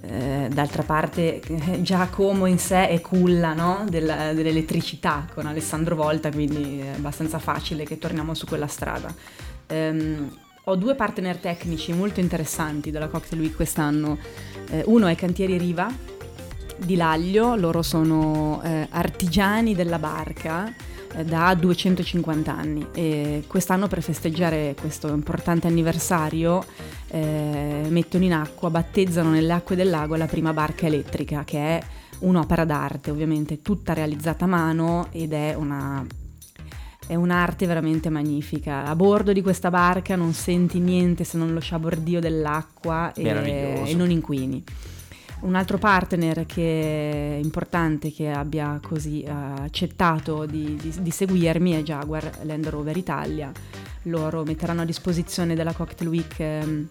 Eh, 0.02 0.48
d'altra 0.52 0.82
parte 0.82 1.40
già 1.80 2.06
Como 2.08 2.46
in 2.46 2.58
sé 2.58 2.88
è 2.88 3.00
culla 3.00 3.54
no? 3.54 3.86
Del, 3.88 4.32
dell'elettricità 4.34 5.26
con 5.32 5.46
Alessandro 5.46 5.96
Volta, 5.96 6.30
quindi 6.30 6.80
è 6.80 6.90
abbastanza 6.90 7.38
facile 7.38 7.84
che 7.84 7.98
torniamo 7.98 8.34
su 8.34 8.46
quella 8.46 8.68
strada. 8.68 9.12
Um, 9.70 10.42
ho 10.64 10.76
due 10.76 10.94
partner 10.94 11.36
tecnici 11.36 11.92
molto 11.92 12.20
interessanti 12.20 12.90
della 12.90 13.08
Cocktail 13.08 13.40
Week 13.40 13.54
quest'anno. 13.54 14.18
Eh, 14.70 14.82
uno 14.86 15.06
è 15.06 15.14
Cantieri 15.14 15.58
Riva 15.58 15.92
di 16.76 16.96
Laglio, 16.96 17.54
loro 17.54 17.82
sono 17.82 18.62
eh, 18.64 18.88
artigiani 18.90 19.74
della 19.74 19.98
barca 19.98 20.72
eh, 21.14 21.24
da 21.24 21.54
250 21.54 22.52
anni 22.52 22.86
e 22.94 23.44
quest'anno 23.46 23.88
per 23.88 24.02
festeggiare 24.02 24.74
questo 24.80 25.08
importante 25.08 25.66
anniversario 25.66 26.64
eh, 27.08 27.84
mettono 27.88 28.24
in 28.24 28.32
acqua, 28.32 28.70
battezzano 28.70 29.30
nelle 29.30 29.52
acque 29.52 29.76
del 29.76 29.90
lago 29.90 30.16
la 30.16 30.26
prima 30.26 30.54
barca 30.54 30.86
elettrica 30.86 31.44
che 31.44 31.58
è 31.58 31.82
un'opera 32.20 32.64
d'arte 32.64 33.10
ovviamente 33.10 33.60
tutta 33.60 33.92
realizzata 33.92 34.46
a 34.46 34.48
mano 34.48 35.08
ed 35.10 35.34
è 35.34 35.54
una 35.54 36.04
è 37.06 37.14
un'arte 37.14 37.66
veramente 37.66 38.08
magnifica. 38.08 38.84
A 38.84 38.96
bordo 38.96 39.32
di 39.32 39.42
questa 39.42 39.70
barca 39.70 40.16
non 40.16 40.32
senti 40.32 40.78
niente 40.78 41.24
se 41.24 41.36
non 41.36 41.52
lo 41.52 41.60
sciabordio 41.60 42.20
dell'acqua 42.20 43.12
e, 43.12 43.82
e 43.84 43.94
non 43.94 44.10
inquini. 44.10 44.62
Un 45.40 45.56
altro 45.56 45.76
partner 45.76 46.46
che 46.46 47.36
è 47.36 47.40
importante 47.42 48.10
che 48.10 48.30
abbia 48.30 48.80
così 48.82 49.24
uh, 49.26 49.60
accettato 49.62 50.46
di, 50.46 50.78
di, 50.80 50.94
di, 51.00 51.10
seguirmi 51.10 51.72
è 51.72 51.82
Jaguar 51.82 52.38
Land 52.44 52.66
Rover 52.68 52.96
Italia. 52.96 53.52
Loro 54.04 54.42
metteranno 54.44 54.82
a 54.82 54.86
disposizione 54.86 55.54
della 55.54 55.74
Cocktail 55.74 56.08
Week 56.08 56.34
um, 56.38 56.88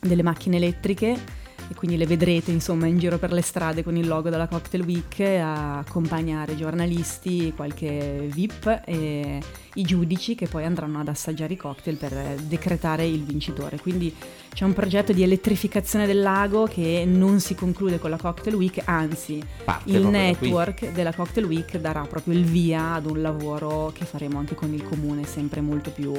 delle 0.00 0.22
macchine 0.22 0.56
elettriche 0.56 1.44
e 1.68 1.74
quindi 1.74 1.96
le 1.96 2.06
vedrete 2.06 2.50
insomma 2.50 2.86
in 2.86 2.98
giro 2.98 3.18
per 3.18 3.32
le 3.32 3.42
strade 3.42 3.82
con 3.82 3.96
il 3.96 4.06
logo 4.06 4.30
della 4.30 4.46
Cocktail 4.46 4.84
Week 4.84 5.20
a 5.20 5.78
accompagnare 5.78 6.56
giornalisti, 6.56 7.52
qualche 7.54 8.28
VIP 8.30 8.82
e 8.84 9.40
i 9.74 9.82
giudici 9.82 10.34
che 10.34 10.46
poi 10.46 10.64
andranno 10.64 11.00
ad 11.00 11.08
assaggiare 11.08 11.54
i 11.54 11.56
cocktail 11.56 11.96
per 11.96 12.12
decretare 12.42 13.06
il 13.06 13.22
vincitore. 13.22 13.78
Quindi 13.78 14.14
c'è 14.52 14.64
un 14.64 14.72
progetto 14.72 15.12
di 15.12 15.22
elettrificazione 15.22 16.06
del 16.06 16.22
lago 16.22 16.66
che 16.66 17.04
non 17.06 17.40
si 17.40 17.54
conclude 17.54 17.98
con 17.98 18.10
la 18.10 18.16
Cocktail 18.16 18.56
Week, 18.56 18.80
anzi 18.84 19.42
Parte 19.64 19.90
il 19.90 20.06
network 20.06 20.92
della 20.92 21.12
Cocktail 21.12 21.46
Week 21.46 21.76
darà 21.78 22.02
proprio 22.02 22.34
il 22.34 22.44
via 22.44 22.94
ad 22.94 23.06
un 23.06 23.20
lavoro 23.20 23.92
che 23.94 24.04
faremo 24.04 24.38
anche 24.38 24.54
con 24.54 24.72
il 24.72 24.82
comune, 24.82 25.24
sempre 25.24 25.60
molto 25.60 25.90
più 25.90 26.12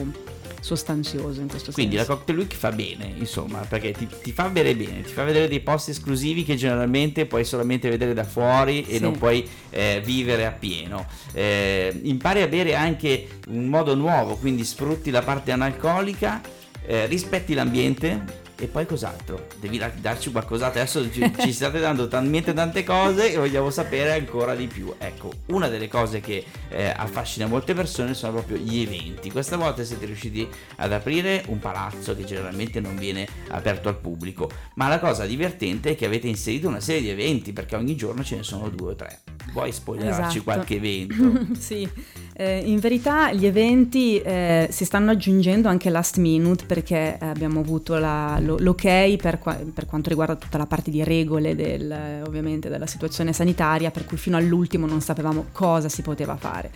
sostanzioso 0.60 1.42
in 1.42 1.48
questo 1.48 1.72
Quindi 1.72 1.96
senso. 1.96 1.96
Quindi 1.96 1.96
la 1.96 2.06
Cocktail 2.06 2.38
Week 2.38 2.54
fa 2.54 2.72
bene, 2.72 3.14
insomma, 3.18 3.60
perché 3.60 3.92
ti, 3.92 4.08
ti, 4.22 4.32
fa 4.32 4.48
vedere 4.50 4.76
bene, 4.76 5.02
ti 5.02 5.14
fa 5.14 5.24
vedere 5.24 5.37
dei 5.46 5.60
posti 5.60 5.92
esclusivi 5.92 6.44
che 6.44 6.56
generalmente 6.56 7.26
puoi 7.26 7.44
solamente 7.44 7.90
vedere 7.90 8.14
da 8.14 8.24
fuori 8.24 8.84
e 8.88 8.96
sì. 8.96 9.00
non 9.02 9.18
puoi 9.18 9.48
eh, 9.70 10.02
vivere 10.04 10.46
appieno. 10.46 11.06
Eh, 11.34 12.00
impari 12.04 12.42
a 12.42 12.48
bere 12.48 12.74
anche 12.74 13.28
un 13.50 13.66
modo 13.66 13.94
nuovo, 13.94 14.36
quindi 14.38 14.64
sfrutti 14.64 15.12
la 15.12 15.22
parte 15.22 15.52
analcolica 15.52 16.42
eh, 16.88 17.06
rispetti 17.06 17.54
l'ambiente 17.54 18.46
e 18.60 18.68
poi 18.68 18.86
cos'altro? 18.86 19.48
Devi 19.60 19.82
darci 20.00 20.32
qualcos'altro. 20.32 20.82
Adesso 20.82 21.12
ci, 21.12 21.32
ci, 21.40 21.54
state 21.54 21.80
dando 21.80 22.08
talmente 22.08 22.54
tante 22.54 22.84
cose 22.84 23.34
e 23.34 23.38
vogliamo 23.38 23.70
sapere 23.70 24.14
ancora 24.14 24.56
di 24.56 24.68
più. 24.68 24.94
Ecco, 24.98 25.32
una 25.48 25.68
delle 25.68 25.88
cose 25.88 26.20
che 26.20 26.44
eh, 26.70 26.94
affascina 26.96 27.46
molte 27.46 27.74
persone 27.74 28.14
sono 28.14 28.34
proprio 28.34 28.58
gli 28.58 28.82
eventi. 28.82 29.32
Questa 29.32 29.58
volta 29.58 29.84
siete 29.84 30.06
riusciti 30.06 30.48
ad 30.78 30.92
aprire 30.92 31.44
un 31.48 31.60
palazzo 31.60 32.16
che 32.16 32.26
generalmente 32.26 32.80
non 32.80 32.96
viene 32.98 33.28
aperto 33.50 33.90
al 33.90 33.98
pubblico. 33.98 34.50
Ma 34.76 34.88
la 34.88 35.00
cosa 35.00 35.26
divertente 35.26 35.92
è 35.92 35.96
che 35.96 36.06
avete 36.06 36.28
inserito 36.28 36.68
una 36.68 36.80
serie 36.80 37.02
di 37.02 37.10
eventi 37.10 37.54
perché 37.54 37.76
ogni 37.76 37.96
giorno 37.96 38.24
ce 38.24 38.38
ne 38.38 38.44
sono 38.44 38.70
due 38.70 38.92
o 38.92 38.96
tre. 38.96 39.37
Vuoi 39.52 39.72
spoilerarci 39.72 40.38
esatto. 40.38 40.44
qualche 40.44 40.76
evento? 40.76 41.54
sì, 41.58 41.88
eh, 42.34 42.60
in 42.60 42.80
verità 42.80 43.34
gli 43.34 43.48
eventi 43.48 44.20
eh, 44.22 44.68
si 44.70 44.86
stanno 44.86 45.12
aggiungendo 45.12 45.68
anche 45.68 45.90
last 45.90 46.18
minute 46.18 46.66
perché 46.66 47.18
abbiamo 47.20 47.62
avuto 47.62 47.98
la, 47.98 48.40
l'ok 48.40 49.16
per, 49.16 49.40
qua, 49.40 49.56
per, 49.56 49.88
quanto 49.88 50.10
riguarda 50.10 50.36
tutta 50.36 50.60
la 50.60 50.68
parte 50.68 50.92
di 50.92 51.04
regole 51.04 51.56
del, 51.56 52.22
ovviamente 52.26 52.70
della 52.70 52.86
situazione 52.86 53.34
sanitaria 53.34 53.90
per 53.90 54.06
cui 54.06 54.18
fino 54.18 54.38
all'ultimo 54.38 54.86
non 54.86 55.02
sapevamo 55.02 55.48
cosa 55.52 55.90
si 55.90 56.04
poteva 56.04 56.36
fare. 56.36 56.72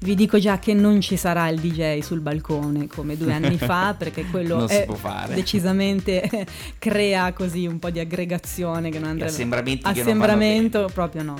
Vi 0.00 0.14
dico 0.14 0.38
già 0.38 0.58
che 0.60 0.74
non 0.74 1.00
ci 1.00 1.16
sarà 1.16 1.48
il 1.48 1.58
DJ 1.58 2.00
sul 2.00 2.20
balcone 2.20 2.86
come 2.86 3.16
due 3.16 3.32
anni 3.32 3.56
fa 3.58 3.94
perché 3.98 4.26
quello 4.26 4.68
decisamente 5.34 6.46
crea 6.78 7.32
così 7.32 7.66
un 7.66 7.78
po' 7.78 7.90
di 7.90 7.98
aggregazione 7.98 8.90
che 8.90 8.98
non 8.98 9.08
andrebbe 9.08 9.32
assembramenti 9.32 9.88
assembramento 9.88 10.88
proprio 10.92 11.22
no 11.22 11.36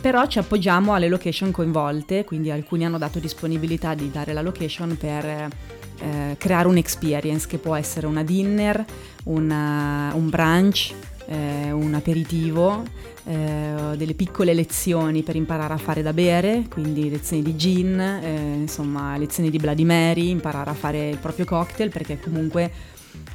però 0.00 0.26
ci 0.26 0.38
appoggiamo 0.38 0.94
alle 0.94 1.08
location 1.08 1.50
coinvolte, 1.50 2.24
quindi 2.24 2.50
alcuni 2.50 2.84
hanno 2.84 2.98
dato 2.98 3.18
disponibilità 3.18 3.94
di 3.94 4.10
dare 4.10 4.32
la 4.32 4.40
location 4.40 4.96
per 4.96 5.24
eh, 5.24 6.36
creare 6.38 6.68
un'experience 6.68 7.46
che 7.46 7.58
può 7.58 7.74
essere 7.74 8.06
una 8.06 8.22
dinner, 8.22 8.82
una, 9.24 10.10
un 10.14 10.30
brunch, 10.30 10.94
eh, 11.26 11.70
un 11.70 11.92
aperitivo, 11.94 12.82
eh, 13.24 13.96
delle 13.96 14.14
piccole 14.14 14.54
lezioni 14.54 15.22
per 15.22 15.36
imparare 15.36 15.74
a 15.74 15.78
fare 15.78 16.00
da 16.00 16.14
bere, 16.14 16.64
quindi 16.70 17.10
lezioni 17.10 17.42
di 17.42 17.54
gin, 17.56 18.00
eh, 18.00 18.54
insomma 18.54 19.16
lezioni 19.18 19.50
di 19.50 19.58
Bloody 19.58 19.84
Mary, 19.84 20.30
imparare 20.30 20.70
a 20.70 20.74
fare 20.74 21.10
il 21.10 21.18
proprio 21.18 21.44
cocktail 21.44 21.90
perché 21.90 22.18
comunque 22.18 22.70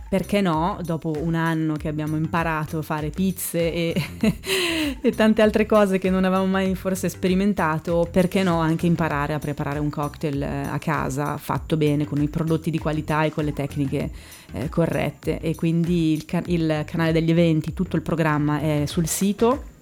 perché 0.07 0.39
no, 0.39 0.77
dopo 0.83 1.13
un 1.19 1.33
anno 1.33 1.75
che 1.75 1.87
abbiamo 1.87 2.15
imparato 2.15 2.77
a 2.77 2.81
fare 2.81 3.09
pizze 3.09 3.73
e, 3.73 4.01
e, 5.01 5.11
tante 5.11 5.41
altre 5.41 5.65
cose 5.65 5.97
che 5.97 6.09
non 6.09 6.23
avevamo 6.23 6.45
mai 6.45 6.75
forse 6.75 7.09
sperimentato, 7.09 8.07
perché 8.11 8.43
no 8.43 8.59
anche 8.59 8.85
imparare 8.85 9.33
a 9.33 9.39
preparare 9.39 9.79
un 9.79 9.89
cocktail 9.89 10.41
eh, 10.41 10.67
a 10.69 10.77
casa 10.77 11.37
fatto 11.37 11.75
bene, 11.75 12.05
con 12.05 12.21
i 12.21 12.27
prodotti 12.27 12.69
di 12.69 12.77
qualità 12.77 13.23
e 13.23 13.31
con 13.31 13.45
le 13.45 13.53
tecniche 13.53 14.11
eh, 14.53 14.69
corrette. 14.69 15.39
E 15.39 15.55
quindi 15.55 16.13
il, 16.13 16.25
il 16.45 16.83
canale 16.85 17.11
degli 17.11 17.31
eventi, 17.31 17.73
tutto 17.73 17.95
il 17.95 18.01
programma 18.01 18.59
è 18.59 18.83
sul 18.85 19.07
sito 19.07 19.73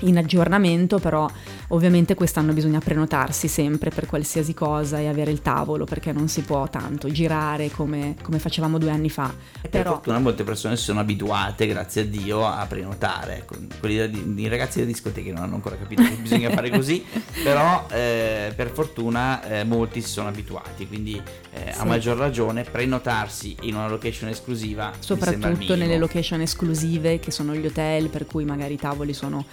in 0.00 0.16
aggiornamento, 0.16 0.98
però 0.98 1.28
ovviamente 1.68 2.14
quest'anno 2.14 2.52
bisogna 2.52 2.78
prenotarsi 2.78 3.48
sempre 3.48 3.90
per 3.90 4.06
qualsiasi 4.06 4.54
cosa 4.54 4.98
e 4.98 5.08
avere 5.08 5.30
il 5.30 5.42
tavolo 5.42 5.84
perché 5.84 6.12
non 6.12 6.28
si 6.28 6.42
può 6.42 6.68
tanto 6.68 7.10
girare 7.10 7.70
come, 7.70 8.16
come 8.22 8.38
facevamo 8.38 8.78
due 8.78 8.90
anni 8.90 9.10
fa. 9.10 9.32
E 9.60 9.68
per 9.68 9.86
fortuna 9.86 10.18
molte 10.18 10.44
persone 10.44 10.76
si 10.76 10.84
sono 10.84 11.00
abituate, 11.00 11.66
grazie 11.66 12.02
a 12.02 12.04
Dio, 12.04 12.46
a 12.46 12.64
prenotare. 12.66 13.38
Ecco, 13.38 13.56
quelli 13.80 14.40
i 14.42 14.48
ragazzi 14.48 14.78
delle 14.78 14.90
discoteche 14.90 15.32
non 15.32 15.42
hanno 15.42 15.56
ancora 15.56 15.76
capito 15.76 16.02
che 16.02 16.16
bisogna 16.20 16.50
fare 16.50 16.70
così, 16.70 17.04
però 17.42 17.86
eh, 17.90 18.52
per 18.54 18.70
fortuna 18.70 19.42
eh, 19.42 19.64
molti 19.64 20.00
si 20.00 20.08
sono 20.08 20.28
abituati, 20.28 20.86
quindi 20.86 21.20
eh, 21.50 21.72
sì. 21.72 21.80
a 21.80 21.84
maggior 21.84 22.16
ragione 22.16 22.64
prenotarsi 22.64 23.56
in 23.62 23.74
una 23.74 23.88
location 23.88 24.28
esclusiva. 24.28 24.92
Soprattutto 24.98 25.74
nelle 25.74 25.98
location 25.98 26.40
esclusive 26.40 27.18
che 27.18 27.30
sono 27.30 27.54
gli 27.54 27.66
hotel, 27.66 28.08
per 28.08 28.26
cui 28.26 28.44
magari 28.44 28.74
i 28.74 28.78
tavoli 28.78 29.12
sono 29.12 29.44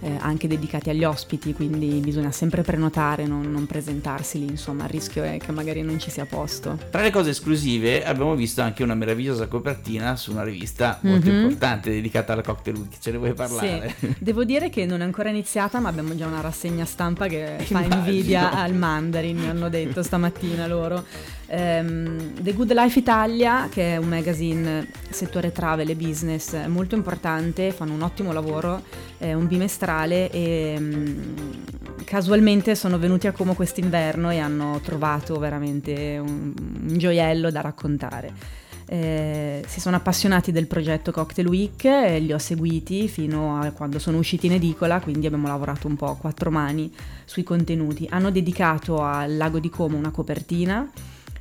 eh, 0.00 0.16
anche 0.18 0.48
dedicati 0.48 0.90
agli 0.90 1.04
ospiti, 1.04 1.54
quindi 1.54 2.00
bisogna 2.00 2.30
sempre 2.30 2.62
prenotare, 2.62 3.26
non, 3.26 3.50
non, 3.50 3.66
presentarsi 3.66 4.38
lì, 4.38 4.46
insomma 4.46 4.84
il 4.84 4.90
rischio 4.90 5.22
è 5.22 5.38
che 5.38 5.52
magari 5.52 5.82
non 5.82 5.98
ci 5.98 6.10
sia 6.10 6.26
posto. 6.26 6.78
Tra 6.90 7.02
le 7.02 7.10
cose 7.10 7.30
esclusive 7.30 8.04
abbiamo 8.04 8.34
visto 8.34 8.62
anche 8.62 8.82
una 8.82 8.94
meravigliosa 8.94 9.46
copertina 9.46 10.16
su 10.16 10.32
una 10.32 10.44
rivista 10.44 10.98
molto 11.02 11.30
mm-hmm. 11.30 11.42
importante 11.42 11.90
dedicata 11.90 12.32
alla 12.32 12.42
Cocktail 12.42 12.76
Week, 12.76 12.98
ce 12.98 13.10
ne 13.10 13.18
vuoi 13.18 13.32
parlare? 13.34 13.94
Sì. 13.98 14.14
Devo 14.18 14.44
dire 14.44 14.70
che 14.70 14.86
non 14.86 15.00
è 15.00 15.04
ancora 15.04 15.30
iniziata 15.30 15.80
ma 15.80 15.88
abbiamo 15.88 16.14
già 16.14 16.26
una 16.26 16.40
rassegna 16.40 16.84
stampa 16.84 17.26
che 17.26 17.56
fa 17.64 17.80
invidia 17.80 18.52
al 18.52 18.74
Mandarin, 18.74 19.36
mi 19.36 19.48
hanno 19.48 19.68
detto 19.68 20.02
stamattina 20.02 20.66
loro. 20.66 21.04
Um, 21.46 22.32
The 22.40 22.54
Good 22.54 22.72
Life 22.72 22.98
Italia, 22.98 23.68
che 23.70 23.94
è 23.94 23.96
un 23.98 24.08
magazine 24.08 24.88
settore 25.10 25.52
travel 25.52 25.88
e 25.90 25.94
business 25.94 26.66
molto 26.66 26.94
importante, 26.94 27.70
fanno 27.70 27.92
un 27.92 28.02
ottimo 28.02 28.32
lavoro, 28.32 28.82
è 29.18 29.34
un 29.34 29.46
bimestrale 29.46 30.30
e 30.30 30.74
um, 30.78 31.34
casualmente 32.04 32.74
sono 32.74 32.98
venuti 32.98 33.26
a 33.26 33.32
Como 33.32 33.54
quest'inverno 33.54 34.30
e 34.30 34.38
hanno 34.38 34.80
trovato 34.82 35.38
veramente 35.38 36.18
un, 36.18 36.54
un 36.88 36.98
gioiello 36.98 37.50
da 37.50 37.60
raccontare. 37.60 38.62
Eh, 38.86 39.64
si 39.66 39.80
sono 39.80 39.96
appassionati 39.96 40.52
del 40.52 40.66
progetto 40.66 41.10
Cocktail 41.10 41.48
Week 41.48 41.84
e 41.84 42.20
li 42.20 42.32
ho 42.32 42.38
seguiti 42.38 43.08
fino 43.08 43.58
a 43.58 43.70
quando 43.70 43.98
sono 43.98 44.18
usciti 44.18 44.46
in 44.46 44.52
edicola, 44.52 45.00
quindi 45.00 45.26
abbiamo 45.26 45.46
lavorato 45.46 45.88
un 45.88 45.96
po' 45.96 46.06
a 46.06 46.16
quattro 46.16 46.50
mani 46.50 46.92
sui 47.24 47.42
contenuti. 47.42 48.06
Hanno 48.10 48.30
dedicato 48.30 49.02
al 49.02 49.36
Lago 49.36 49.58
di 49.58 49.70
Como 49.70 49.96
una 49.96 50.10
copertina 50.10 50.90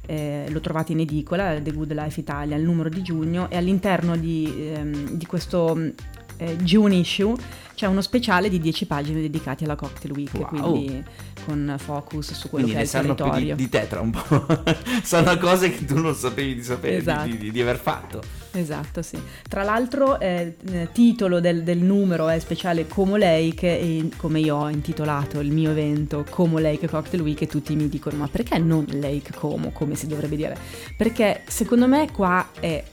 eh, 0.06 0.46
lo 0.50 0.60
trovate 0.60 0.92
in 0.92 1.00
edicola, 1.00 1.60
The 1.60 1.72
Good 1.72 1.94
Life 1.94 2.20
Italia, 2.20 2.56
il 2.56 2.64
numero 2.64 2.90
di 2.90 3.02
giugno 3.02 3.50
e 3.50 3.58
all'interno 3.58 4.16
di, 4.16 4.72
ehm, 4.74 5.12
di 5.12 5.26
questo 5.26 5.94
eh, 6.38 6.56
June 6.58 6.96
issue 6.96 7.36
c'è 7.76 7.88
uno 7.88 8.02
speciale 8.02 8.50
di 8.50 8.60
10 8.60 8.86
pagine 8.86 9.22
dedicati 9.22 9.64
alla 9.64 9.76
Cocktail 9.76 10.14
Week, 10.14 10.34
wow. 10.34 10.46
quindi 10.46 11.04
con 11.44 11.76
focus 11.78 12.34
su 12.34 12.50
quello 12.50 12.66
quindi 12.68 12.86
che 12.86 12.92
è 12.92 13.00
il 13.00 13.06
territorio. 13.06 13.56
Di, 13.56 13.64
di 13.64 13.70
te 13.70 13.88
tra 13.88 14.00
un 14.00 14.12
po', 14.12 14.46
sono 15.04 15.38
cose 15.38 15.72
che 15.72 15.84
tu 15.84 16.00
non 16.00 16.14
sapevi 16.14 16.56
di 16.56 16.64
sapere, 16.64 16.98
esatto. 16.98 17.28
di, 17.28 17.38
di, 17.38 17.52
di, 17.52 17.62
aver 17.62 17.78
fatto. 17.78 18.22
Esatto, 18.52 19.02
sì. 19.02 19.20
Tra 19.50 19.64
l'altro 19.64 20.20
eh, 20.20 20.56
titolo 20.92 21.40
del, 21.40 21.64
del, 21.64 21.80
numero 21.80 22.30
è 22.30 22.38
speciale 22.40 22.88
Como 22.88 23.18
Lake 23.18 23.80
e 23.80 24.10
come 24.18 24.40
io 24.40 24.56
ho 24.56 24.70
intitolato 24.70 25.40
il 25.40 25.52
mio 25.52 25.72
evento 25.72 26.24
Como 26.30 26.60
Lake 26.60 26.88
Cocktail 26.88 27.24
Week 27.24 27.42
e 27.42 27.48
tutti 27.48 27.76
mi 27.76 27.90
dicono 27.90 28.18
ma 28.18 28.28
perché 28.28 28.60
non 28.60 28.86
Lake 28.92 29.34
Como, 29.34 29.72
come 29.72 29.96
si 29.96 30.06
dovrebbe 30.06 30.36
dire? 30.36 30.56
Perché 30.96 31.42
secondo 31.48 31.88
me 31.88 32.12
qua 32.12 32.50
è 32.60 32.84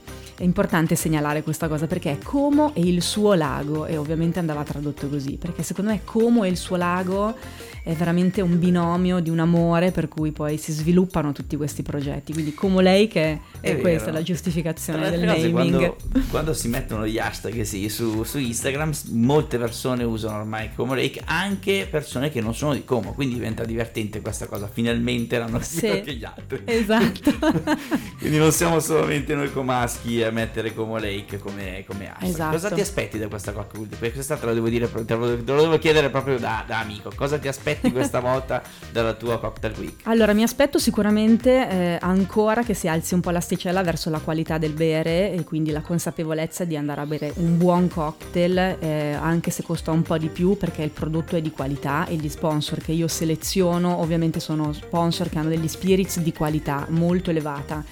è 0.41 0.45
importante 0.45 0.95
segnalare 0.95 1.43
questa 1.43 1.69
cosa 1.69 1.87
perché 1.87 2.19
Como 2.25 2.75
e 2.75 2.81
il 2.81 3.03
suo 3.03 3.35
lago, 3.35 3.85
e 3.85 3.99
ovviamente 3.99 4.39
andava 4.39 4.63
tradotto 4.63 5.07
così, 5.07 5.37
perché 5.37 5.63
secondo 5.63 5.91
me 5.91 6.01
Como 6.03 6.45
e 6.45 6.49
il 6.49 6.57
suo 6.57 6.77
lago 6.77 7.37
è 7.83 7.93
veramente 7.93 8.41
un 8.41 8.59
binomio 8.59 9.21
di 9.21 9.31
un 9.31 9.39
amore 9.39 9.91
per 9.91 10.09
cui 10.09 10.33
poi 10.33 10.59
si 10.59 10.73
sviluppano 10.73 11.33
tutti 11.33 11.57
questi 11.57 11.83
progetti. 11.83 12.33
Quindi 12.33 12.55
Como 12.55 12.81
lei 12.81 13.07
che 13.09 13.41
è, 13.61 13.73
è 13.73 13.81
questa 13.81 14.11
la 14.11 14.23
giustificazione 14.23 15.11
del 15.11 15.21
naming. 15.21 15.53
Quando, 15.53 15.97
quando, 16.31 16.55
si 16.55 16.69
mettono 16.69 17.07
gli 17.07 17.19
hashtag 17.19 17.61
sì, 17.63 17.89
su, 17.89 18.23
su, 18.23 18.39
Instagram, 18.39 18.93
molte 19.11 19.59
persone 19.59 20.05
usano 20.05 20.39
ormai 20.39 20.71
Como 20.75 20.95
Lake, 20.95 21.21
anche 21.25 21.87
persone 21.91 22.31
che 22.31 22.41
non 22.41 22.55
sono 22.55 22.75
di 22.75 22.85
Como, 22.85 23.13
quindi 23.13 23.35
diventa 23.35 23.65
divertente 23.65 24.21
questa 24.21 24.47
cosa. 24.47 24.69
Finalmente 24.73 25.39
l'hanno 25.39 25.61
sì, 25.61 25.87
anche 25.87 26.15
gli 26.17 26.25
altri. 26.25 26.63
Esatto. 26.65 27.33
quindi 28.19 28.39
non 28.39 28.53
siamo 28.53 28.81
solamente 28.81 29.35
noi 29.35 29.51
comaschi 29.53 30.23
a 30.23 30.30
mettere 30.31 30.75
Como 30.75 30.99
Lake 30.99 31.39
come, 31.39 31.85
come. 31.87 32.13
Esatto. 32.21 32.53
Cosa 32.53 32.71
ti 32.71 32.81
aspetti 32.81 33.19
da 33.19 33.29
questa 33.29 33.53
cocktail 33.53 33.89
week? 33.91 34.13
Questa 34.13 34.37
te 34.37 34.47
lo 34.47 34.55
devo 34.55 34.69
dire, 34.69 34.91
te 34.91 35.15
lo, 35.15 35.43
te 35.43 35.53
lo 35.53 35.63
devo 35.63 35.79
chiedere 35.79 36.11
proprio 36.11 36.39
da, 36.39 36.65
da, 36.67 36.81
amico. 36.81 37.11
Cosa 37.15 37.39
ti 37.39 37.49
aspetti 37.49 37.91
questa 37.93 38.21
volta 38.21 38.63
dalla 38.93 39.15
tua 39.15 39.39
cocktail 39.39 39.75
week? 39.79 40.01
Allora, 40.05 40.33
mi 40.33 40.43
aspetto 40.43 40.79
sicuramente 40.79 41.69
eh, 41.69 41.99
ancora 42.01 42.63
che 42.63 42.75
si 42.75 42.89
alzi 42.89 43.15
un 43.15 43.21
po' 43.21 43.31
l'asticella 43.31 43.83
verso 43.83 44.11
la 44.11 44.19
qualità 44.19 44.59
del 44.59 44.73
bere 44.73 45.33
e 45.33 45.45
quindi 45.45 45.71
la 45.71 45.81
consapevolezza 45.81 46.65
di 46.65 46.77
andare 46.77 47.01
a 47.01 47.07
bere 47.07 47.33
un 47.37 47.57
buon 47.57 47.89
cocktail, 47.89 48.77
eh, 48.81 49.13
anche 49.13 49.51
se 49.51 49.63
costa 49.63 49.91
un 49.91 50.03
po' 50.03 50.19
di 50.19 50.29
più 50.29 50.57
perché 50.57 50.83
il 50.83 50.91
prodotto 50.91 51.37
è 51.37 51.41
di 51.41 51.51
qualità 51.51 52.07
e 52.07 52.17
gli 52.17 52.29
sponsor 52.29 52.81
che 52.81 52.93
io 52.93 53.09
seleziono 53.09 53.99
ovviamente 54.01 54.41
sono 54.41 54.73
sponsor 54.73 55.29
che 55.29 55.39
hanno 55.39 55.49
degli 55.49 55.69
spirits 55.69 56.21
di 56.21 56.33
qualità 56.33 56.87
molto 56.89 57.31
elevata 57.31 57.85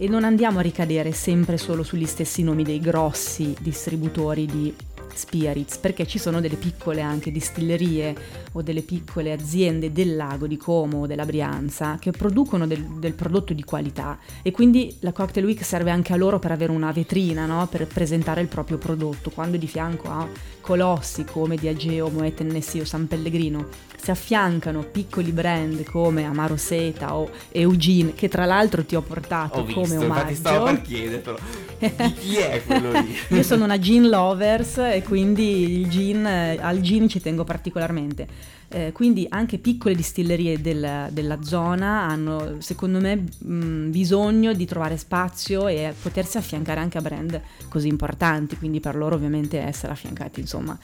e 0.00 0.08
non 0.08 0.22
andiamo 0.22 0.60
a 0.60 0.62
ricadere 0.62 1.10
sempre 1.10 1.58
solo 1.58 1.82
sugli 1.82 2.06
stessi 2.06 2.44
nomi 2.44 2.62
dei 2.62 2.78
grossi 2.78 3.54
distributori 3.60 4.46
di 4.46 4.72
spirits, 5.12 5.78
perché 5.78 6.06
ci 6.06 6.18
sono 6.18 6.40
delle 6.40 6.54
piccole 6.54 7.00
anche 7.00 7.32
distillerie 7.32 8.14
o 8.52 8.62
delle 8.62 8.82
piccole 8.82 9.32
aziende 9.32 9.90
del 9.90 10.14
lago 10.14 10.46
di 10.46 10.56
Como 10.56 11.00
o 11.00 11.06
della 11.08 11.26
Brianza 11.26 11.96
che 11.98 12.12
producono 12.12 12.68
del, 12.68 12.84
del, 12.84 13.14
prodotto 13.14 13.52
di 13.52 13.64
qualità 13.64 14.18
e 14.42 14.52
quindi 14.52 14.96
la 15.00 15.12
Cocktail 15.12 15.44
Week 15.44 15.64
serve 15.64 15.90
anche 15.90 16.12
a 16.12 16.16
loro 16.16 16.38
per 16.38 16.52
avere 16.52 16.70
una 16.70 16.92
vetrina, 16.92 17.46
no? 17.46 17.66
per 17.66 17.88
presentare 17.88 18.40
il 18.40 18.46
proprio 18.46 18.78
prodotto, 18.78 19.30
quando 19.30 19.56
di 19.56 19.66
fianco 19.66 20.08
a 20.08 20.28
colossi 20.60 21.24
come 21.24 21.56
Diageo, 21.56 22.08
Moet 22.08 22.34
Tennessee 22.34 22.82
o 22.82 22.84
San 22.84 23.08
Pellegrino 23.08 23.87
si 24.00 24.10
affiancano 24.10 24.82
piccoli 24.82 25.32
brand 25.32 25.84
come 25.84 26.24
Amaro 26.24 26.56
Seta 26.56 27.16
o 27.16 27.30
Eugene, 27.50 28.14
che 28.14 28.28
tra 28.28 28.44
l'altro 28.44 28.84
ti 28.84 28.94
ho 28.94 29.02
portato 29.02 29.60
ho 29.60 29.64
come 29.64 29.82
visto, 29.82 30.00
omaggio. 30.00 30.28
Infatti 30.28 30.34
stavo 30.34 30.64
per 30.64 30.80
di 30.80 32.12
chi 32.14 32.36
è 32.36 32.62
quello 32.64 32.92
lì? 32.92 33.16
Io 33.36 33.42
sono 33.42 33.64
una 33.64 33.78
gin 33.78 34.08
lovers 34.08 34.78
e 34.78 35.02
quindi 35.04 35.80
il 35.80 35.88
gin, 35.88 36.24
al 36.26 36.80
gin 36.80 37.08
ci 37.08 37.20
tengo 37.20 37.44
particolarmente. 37.44 38.56
Eh, 38.70 38.92
quindi 38.92 39.26
anche 39.30 39.56
piccole 39.56 39.94
distillerie 39.94 40.60
del, 40.60 41.08
della 41.10 41.42
zona 41.42 42.02
hanno 42.02 42.56
secondo 42.58 43.00
me 43.00 43.24
mh, 43.38 43.90
bisogno 43.90 44.52
di 44.52 44.66
trovare 44.66 44.98
spazio 44.98 45.68
e 45.68 45.94
potersi 46.02 46.36
affiancare 46.36 46.78
anche 46.78 46.98
a 46.98 47.00
brand 47.00 47.40
così 47.70 47.88
importanti, 47.88 48.58
quindi 48.58 48.80
per 48.80 48.94
loro 48.94 49.14
ovviamente 49.14 49.58
essere 49.58 49.92
affiancati 49.92 50.40
insomma 50.40 50.78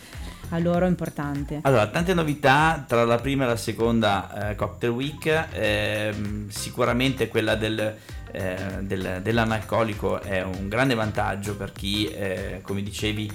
a 0.55 0.59
loro 0.59 0.87
importante. 0.87 1.59
Allora, 1.62 1.88
tante 1.88 2.14
novità 2.14 2.85
tra 2.87 3.05
la 3.05 3.17
prima 3.17 3.45
e 3.45 3.47
la 3.49 3.57
seconda 3.57 4.51
eh, 4.51 4.55
Cocktail 4.55 4.93
Week, 4.93 5.47
eh, 5.53 6.14
sicuramente 6.49 7.29
quella 7.29 7.57
del, 7.57 7.95
eh, 8.31 8.57
del, 8.81 9.21
dell'analcolico 9.21 10.21
è 10.21 10.43
un 10.43 10.69
grande 10.69 10.95
vantaggio 10.95 11.57
per 11.57 11.73
chi, 11.73 12.07
eh, 12.07 12.61
come 12.62 12.83
dicevi, 12.83 13.31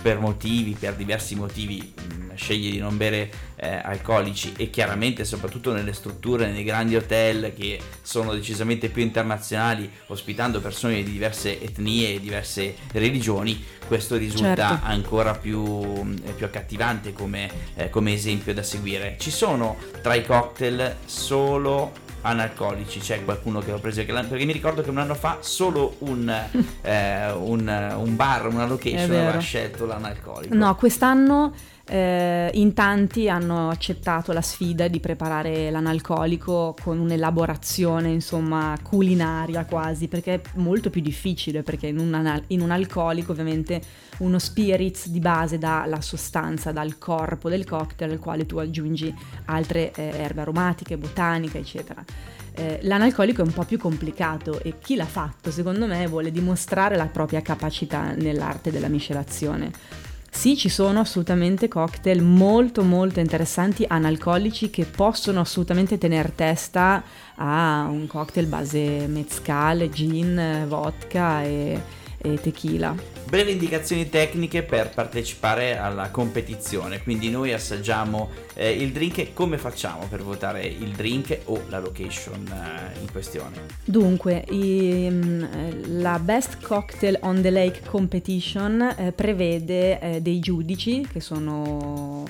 per 0.00 0.18
motivi, 0.18 0.76
per 0.78 0.94
diversi 0.94 1.34
motivi, 1.34 1.92
mh, 1.94 2.14
mm, 2.14 2.30
sceglie 2.34 2.70
di 2.70 2.78
non 2.78 2.96
bere 2.96 3.30
eh, 3.56 3.80
alcolici 3.82 4.52
e 4.56 4.70
chiaramente 4.70 5.24
soprattutto 5.24 5.72
nelle 5.72 5.92
strutture, 5.92 6.50
nei 6.50 6.64
grandi 6.64 6.96
hotel 6.96 7.52
che 7.54 7.78
sono 8.02 8.32
decisamente 8.34 8.88
più 8.88 9.02
internazionali, 9.02 9.90
ospitando 10.06 10.60
persone 10.60 11.02
di 11.02 11.10
diverse 11.10 11.60
etnie 11.60 12.14
e 12.14 12.20
diverse 12.20 12.74
religioni, 12.92 13.62
questo 13.86 14.16
risulta 14.16 14.68
certo. 14.68 14.86
ancora 14.86 15.34
più, 15.34 15.60
mm, 15.60 16.16
più 16.36 16.46
accattivante 16.46 17.12
come, 17.12 17.50
eh, 17.74 17.90
come 17.90 18.12
esempio 18.12 18.54
da 18.54 18.62
seguire. 18.62 19.16
Ci 19.18 19.30
sono 19.30 19.76
tra 20.02 20.14
i 20.14 20.24
cocktail 20.24 20.96
solo 21.04 22.08
analcolici, 22.22 23.00
c'è 23.00 23.24
qualcuno 23.24 23.60
che 23.60 23.70
l'ho 23.70 23.78
preso 23.78 24.04
perché 24.04 24.44
mi 24.44 24.52
ricordo 24.52 24.82
che 24.82 24.90
un 24.90 24.98
anno 24.98 25.14
fa 25.14 25.38
solo 25.40 25.96
un, 25.98 26.28
eh, 26.82 27.32
un, 27.32 27.92
un 27.96 28.16
bar, 28.16 28.46
una 28.46 28.66
location 28.66 29.10
aveva 29.10 29.38
scelto 29.38 29.86
l'analcolico. 29.86 30.54
No, 30.54 30.74
quest'anno 30.74 31.52
eh, 31.92 32.50
in 32.54 32.72
tanti 32.72 33.28
hanno 33.28 33.68
accettato 33.68 34.32
la 34.32 34.40
sfida 34.40 34.86
di 34.86 35.00
preparare 35.00 35.72
l'analcolico 35.72 36.72
con 36.80 37.00
un'elaborazione 37.00 38.10
insomma 38.10 38.78
culinaria 38.80 39.64
quasi 39.64 40.06
perché 40.06 40.34
è 40.34 40.40
molto 40.54 40.88
più 40.88 41.00
difficile 41.00 41.64
perché 41.64 41.88
in 41.88 41.98
un, 41.98 42.14
anal- 42.14 42.44
in 42.48 42.60
un 42.60 42.70
alcolico 42.70 43.32
ovviamente 43.32 43.82
uno 44.18 44.38
spirits 44.38 45.08
di 45.08 45.18
base 45.18 45.58
dà 45.58 45.84
la 45.86 46.00
sostanza 46.00 46.70
dal 46.70 46.96
corpo 46.96 47.48
del 47.48 47.64
cocktail 47.64 48.12
al 48.12 48.18
quale 48.20 48.46
tu 48.46 48.58
aggiungi 48.58 49.12
altre 49.46 49.90
eh, 49.92 50.12
erbe 50.16 50.42
aromatiche, 50.42 50.96
botaniche 50.96 51.58
eccetera. 51.58 52.04
Eh, 52.52 52.80
l'analcolico 52.82 53.42
è 53.42 53.44
un 53.44 53.52
po' 53.52 53.64
più 53.64 53.78
complicato 53.78 54.60
e 54.60 54.78
chi 54.78 54.94
l'ha 54.94 55.06
fatto 55.06 55.50
secondo 55.50 55.86
me 55.86 56.06
vuole 56.06 56.30
dimostrare 56.30 56.96
la 56.96 57.06
propria 57.06 57.42
capacità 57.42 58.12
nell'arte 58.12 58.70
della 58.70 58.88
miscelazione 58.88 60.09
sì, 60.32 60.56
ci 60.56 60.68
sono 60.68 61.00
assolutamente 61.00 61.68
cocktail 61.68 62.22
molto 62.22 62.82
molto 62.82 63.20
interessanti 63.20 63.84
analcolici 63.86 64.70
che 64.70 64.84
possono 64.86 65.40
assolutamente 65.40 65.98
tenere 65.98 66.32
testa 66.34 67.02
a 67.34 67.86
un 67.90 68.06
cocktail 68.06 68.46
base 68.46 69.06
mezcal, 69.08 69.88
gin, 69.90 70.64
vodka 70.68 71.42
e, 71.42 71.82
e 72.20 72.40
tequila 72.40 73.18
breve 73.30 73.52
indicazioni 73.52 74.08
tecniche 74.08 74.64
per 74.64 74.90
partecipare 74.90 75.78
alla 75.78 76.10
competizione. 76.10 77.00
Quindi 77.00 77.30
noi 77.30 77.52
assaggiamo 77.52 78.28
eh, 78.54 78.72
il 78.72 78.90
drink 78.90 79.18
e 79.18 79.32
come 79.32 79.56
facciamo 79.56 80.06
per 80.08 80.22
votare 80.22 80.66
il 80.66 80.90
drink 80.90 81.38
o 81.44 81.62
la 81.68 81.78
location 81.78 82.44
eh, 82.48 83.00
in 83.00 83.10
questione? 83.12 83.66
Dunque, 83.84 84.44
i, 84.50 85.06
mm, 85.08 86.00
la 86.00 86.18
Best 86.18 86.60
Cocktail 86.60 87.18
on 87.22 87.40
the 87.40 87.50
Lake 87.50 87.82
Competition 87.86 88.94
eh, 88.98 89.12
prevede 89.12 90.00
eh, 90.00 90.20
dei 90.20 90.40
giudici 90.40 91.06
che 91.10 91.20
sono 91.20 92.24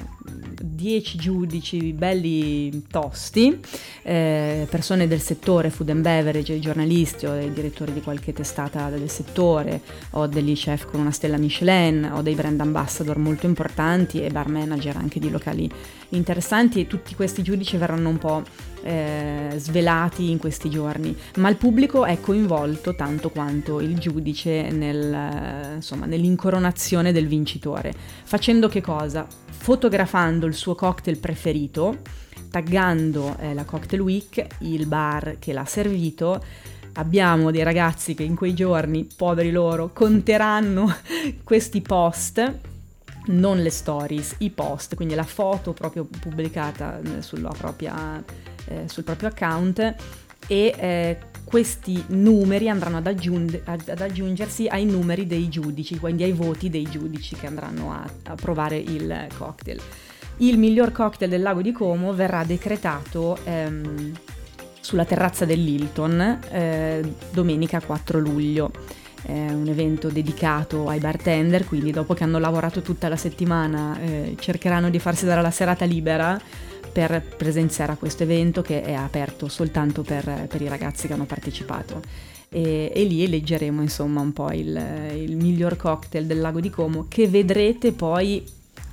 10 0.81 1.19
giudici 1.19 1.93
belli 1.93 2.85
tosti, 2.91 3.61
eh, 4.03 4.67
persone 4.71 5.07
del 5.07 5.21
settore 5.21 5.69
food 5.69 5.91
and 5.91 6.01
beverage, 6.01 6.59
giornalisti 6.59 7.27
o 7.27 7.33
dei 7.33 7.53
direttori 7.53 7.93
di 7.93 8.01
qualche 8.01 8.33
testata 8.33 8.89
del 8.89 9.11
settore 9.11 9.83
o 10.13 10.27
degli 10.27 10.55
chef 10.55 10.87
con 10.87 11.01
una 11.01 11.11
stella 11.11 11.37
Michelin 11.37 12.11
o 12.15 12.23
dei 12.23 12.35
brand 12.35 12.59
ambassador 12.61 13.19
molto 13.19 13.45
importanti 13.45 14.23
e 14.23 14.31
bar 14.31 14.49
manager 14.49 14.97
anche 14.97 15.21
di 15.21 15.29
locali 15.29 15.71
interessanti 16.11 16.81
e 16.81 16.87
tutti 16.87 17.15
questi 17.15 17.43
giudici 17.43 17.77
verranno 17.77 18.09
un 18.09 18.19
po' 18.19 18.43
eh, 18.83 19.53
svelati 19.57 20.31
in 20.31 20.39
questi 20.39 20.71
giorni, 20.71 21.15
ma 21.37 21.51
il 21.51 21.57
pubblico 21.57 22.07
è 22.07 22.19
coinvolto 22.21 22.95
tanto 22.95 23.29
quanto 23.29 23.81
il 23.81 23.99
giudice 23.99 24.71
nel, 24.71 25.75
insomma, 25.75 26.07
nell'incoronazione 26.07 27.13
del 27.13 27.27
vincitore, 27.27 27.93
facendo 28.25 28.69
che 28.69 28.81
cosa? 28.81 29.27
Fotografando 29.61 30.47
il 30.47 30.55
suo 30.55 30.75
cocktail 30.75 31.19
preferito, 31.19 31.99
taggando 32.51 33.37
eh, 33.39 33.53
la 33.53 33.65
Cocktail 33.65 34.01
Week, 34.01 34.47
il 34.61 34.87
bar 34.87 35.37
che 35.39 35.53
l'ha 35.53 35.67
servito, 35.67 36.43
abbiamo 36.95 37.51
dei 37.51 37.63
ragazzi 37.63 38.15
che 38.15 38.23
in 38.23 38.35
quei 38.35 38.55
giorni, 38.55 39.07
poveri 39.15 39.51
loro, 39.51 39.91
conteranno 39.93 40.93
questi 41.45 41.83
post, 41.83 42.59
non 43.27 43.61
le 43.61 43.71
stories, 43.71 44.37
i 44.39 44.49
post, 44.49 44.95
quindi 44.95 45.15
la 45.15 45.25
foto 45.25 45.75
proprio 45.75 46.05
pubblicata 46.05 46.99
eh, 46.99 47.21
propria, 47.59 48.25
eh, 48.65 48.89
sul 48.89 49.05
proprio 49.05 49.29
account 49.29 49.95
e 50.47 50.75
eh, 50.77 51.19
questi 51.45 52.03
numeri 52.09 52.69
andranno 52.69 52.99
ad, 52.99 53.07
aggiung- 53.07 53.61
ad, 53.65 54.01
aggiungersi 54.01 54.67
ai 54.67 54.85
numeri 54.85 55.27
dei 55.27 55.49
giudici, 55.49 55.99
quindi 55.99 56.23
ai 56.23 56.33
voti 56.33 56.71
dei 56.71 56.85
giudici 56.85 57.35
che 57.37 57.47
andranno 57.47 57.93
a, 57.93 58.09
a 58.25 58.35
provare 58.35 58.77
il 58.77 59.27
cocktail. 59.37 59.81
Il 60.39 60.59
miglior 60.59 60.93
cocktail 60.93 61.31
del 61.31 61.43
lago 61.43 61.61
di 61.61 61.73
Como 61.73 62.15
verrà 62.15 62.45
decretato 62.45 63.39
ehm, 63.45 64.13
sulla 64.81 65.05
terrazza 65.05 65.45
dell'Hilton 65.45 66.39
eh, 66.51 67.15
domenica 67.31 67.81
4 67.81 68.19
luglio. 68.19 68.71
È 69.23 69.33
un 69.33 69.69
evento 69.69 70.09
dedicato 70.09 70.89
ai 70.89 70.99
bartender, 70.99 71.67
quindi 71.67 71.91
dopo 71.91 72.15
che 72.15 72.25
hanno 72.25 72.39
lavorato 72.39 72.81
tutta 72.81 73.09
la 73.09 73.17
settimana 73.17 74.01
eh, 74.01 74.35
cercheranno 74.39 74.89
di 74.89 74.99
farsi 74.99 75.27
dare 75.27 75.43
la 75.43 75.51
serata 75.51 75.85
libera 75.85 76.41
per 76.93 77.23
presenziare 77.37 77.93
a 77.93 77.97
questo 77.97 78.23
evento 78.23 78.63
che 78.63 78.83
è 78.83 78.93
aperto 78.93 79.49
soltanto 79.49 80.03
per, 80.03 80.47
per 80.49 80.61
i 80.61 80.69
ragazzi 80.69 81.07
che 81.07 81.13
hanno 81.13 81.27
partecipato. 81.27 82.03
E, 82.49 82.91
e, 82.95 83.05
lì 83.05 83.23
eleggeremo 83.23 83.81
insomma 83.81 84.21
un 84.21 84.33
po' 84.33 84.51
il, 84.51 84.77
il 85.15 85.37
miglior 85.37 85.77
cocktail 85.77 86.27
del 86.27 86.41
lago 86.41 86.59
di 86.61 86.69
Como 86.69 87.07
che 87.09 87.29
vedrete 87.29 87.93
poi 87.93 88.45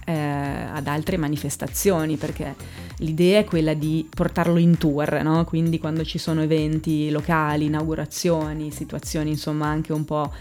eh, 0.07 0.13
ad 0.13 0.87
altre 0.87 1.17
manifestazioni 1.17 2.15
perché 2.15 2.55
l'idea 2.99 3.39
è 3.39 3.43
quella 3.43 3.73
di 3.73 4.07
portarlo 4.09 4.57
in 4.57 4.77
tour, 4.77 5.21
no? 5.21 5.43
quindi 5.43 5.79
quando 5.79 6.05
ci 6.05 6.17
sono 6.17 6.41
eventi 6.41 7.09
locali, 7.09 7.65
inaugurazioni, 7.65 8.71
situazioni 8.71 9.31
insomma 9.31 9.67
anche 9.67 9.91
un 9.91 10.05
po' 10.05 10.31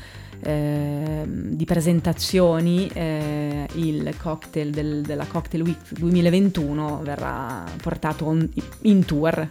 eh, 0.40 1.24
di 1.26 1.64
presentazioni, 1.64 2.88
eh, 2.92 3.66
il 3.74 4.14
cocktail 4.16 4.70
del, 4.70 5.00
della 5.02 5.26
Cocktail 5.26 5.64
Week 5.64 5.98
2021 5.98 7.00
verrà 7.02 7.64
portato 7.82 8.26
on, 8.26 8.48
in 8.82 9.04
tour 9.04 9.48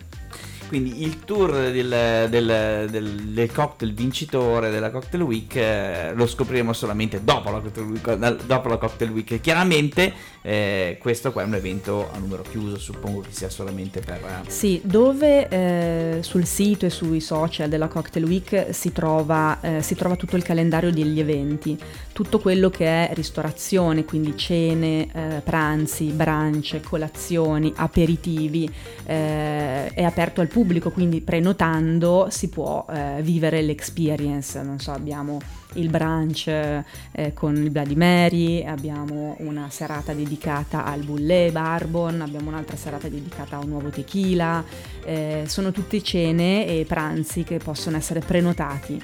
quindi 0.75 1.03
il 1.03 1.23
tour 1.23 1.71
del, 1.71 2.27
del, 2.29 2.87
del, 2.89 3.11
del 3.27 3.51
cocktail 3.53 3.93
vincitore 3.93 4.69
della 4.69 4.91
Cocktail 4.91 5.23
Week 5.23 5.55
eh, 5.55 6.11
lo 6.13 6.27
scopriremo 6.27 6.73
solamente 6.73 7.23
dopo 7.23 7.49
la 7.49 7.59
Cocktail 7.59 7.87
Week. 7.87 8.43
Dopo 8.45 8.67
la 8.67 8.75
Cocktail 8.75 9.11
Week. 9.11 9.39
Chiaramente 9.39 10.11
eh, 10.41 10.97
questo 10.99 11.31
qua 11.31 11.43
è 11.43 11.45
un 11.45 11.55
evento 11.55 12.09
a 12.13 12.17
numero 12.17 12.43
chiuso, 12.43 12.77
suppongo 12.77 13.21
che 13.21 13.29
sia 13.31 13.49
solamente 13.49 14.01
per... 14.01 14.15
Eh, 14.15 14.51
sì, 14.51 14.81
dove 14.83 15.47
eh, 15.47 16.17
sul 16.23 16.45
sito 16.45 16.85
e 16.85 16.89
sui 16.89 17.21
social 17.21 17.69
della 17.69 17.87
Cocktail 17.87 18.25
Week 18.25 18.67
si 18.71 18.91
trova, 18.91 19.59
eh, 19.61 19.81
si 19.81 19.95
trova 19.95 20.17
tutto 20.17 20.35
il 20.35 20.43
calendario 20.43 20.91
degli 20.91 21.21
eventi, 21.21 21.77
tutto 22.11 22.39
quello 22.39 22.69
che 22.69 22.85
è 22.85 23.13
ristorazione, 23.13 24.03
quindi 24.03 24.35
cene, 24.35 25.07
eh, 25.13 25.41
pranzi, 25.41 26.11
brance, 26.11 26.81
colazioni, 26.81 27.71
aperitivi, 27.77 28.69
è 29.05 30.03
aperto 30.03 30.41
al 30.41 30.47
pubblico, 30.47 30.64
quindi 30.91 31.21
prenotando 31.21 32.27
si 32.29 32.49
può 32.49 32.85
vivere 33.21 33.61
l'experience, 33.61 34.61
non 34.61 34.79
so, 34.79 34.91
abbiamo 34.91 35.39
il 35.75 35.89
brunch 35.89 36.47
eh, 36.47 37.33
con 37.33 37.55
il 37.55 37.69
Bloody 37.69 37.95
Mary, 37.95 38.65
abbiamo 38.65 39.35
una 39.39 39.69
serata 39.69 40.13
dedicata 40.13 40.85
al 40.85 41.01
Bullé 41.01 41.51
Barbon, 41.51 42.21
abbiamo 42.21 42.49
un'altra 42.49 42.75
serata 42.75 43.07
dedicata 43.07 43.57
a 43.57 43.59
un 43.59 43.69
nuovo 43.69 43.89
tequila, 43.89 44.63
eh, 45.03 45.43
sono 45.47 45.71
tutte 45.71 46.01
cene 46.01 46.67
e 46.67 46.85
pranzi 46.85 47.43
che 47.43 47.57
possono 47.57 47.97
essere 47.97 48.19
prenotati. 48.19 49.01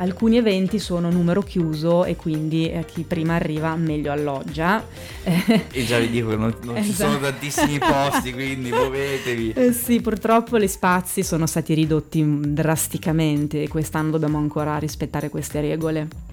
Alcuni 0.00 0.38
eventi 0.38 0.78
sono 0.78 1.10
numero 1.10 1.42
chiuso 1.42 2.06
e 2.06 2.16
quindi 2.16 2.70
eh, 2.70 2.86
chi 2.86 3.02
prima 3.02 3.34
arriva 3.34 3.76
meglio 3.76 4.10
alloggia. 4.10 4.82
e 5.22 5.84
già 5.84 5.98
vi 5.98 6.08
dico 6.08 6.30
che 6.30 6.36
non, 6.36 6.54
non 6.62 6.76
esatto. 6.78 6.90
ci 6.90 6.94
sono 6.94 7.10
esatto. 7.10 7.24
tantissimi 7.24 7.78
posti, 7.78 8.32
quindi 8.32 8.70
muovetevi. 8.72 9.52
Eh 9.52 9.72
sì, 9.74 10.00
purtroppo 10.00 10.58
gli 10.58 10.66
spazi 10.66 11.22
sono 11.22 11.44
stati 11.44 11.74
ridotti 11.74 12.24
drasticamente 12.24 13.62
e 13.62 13.68
quest'anno 13.68 14.12
dobbiamo 14.12 14.38
ancora 14.38 14.78
rispettare 14.78 15.28
queste 15.28 15.60
regole. 15.60 16.29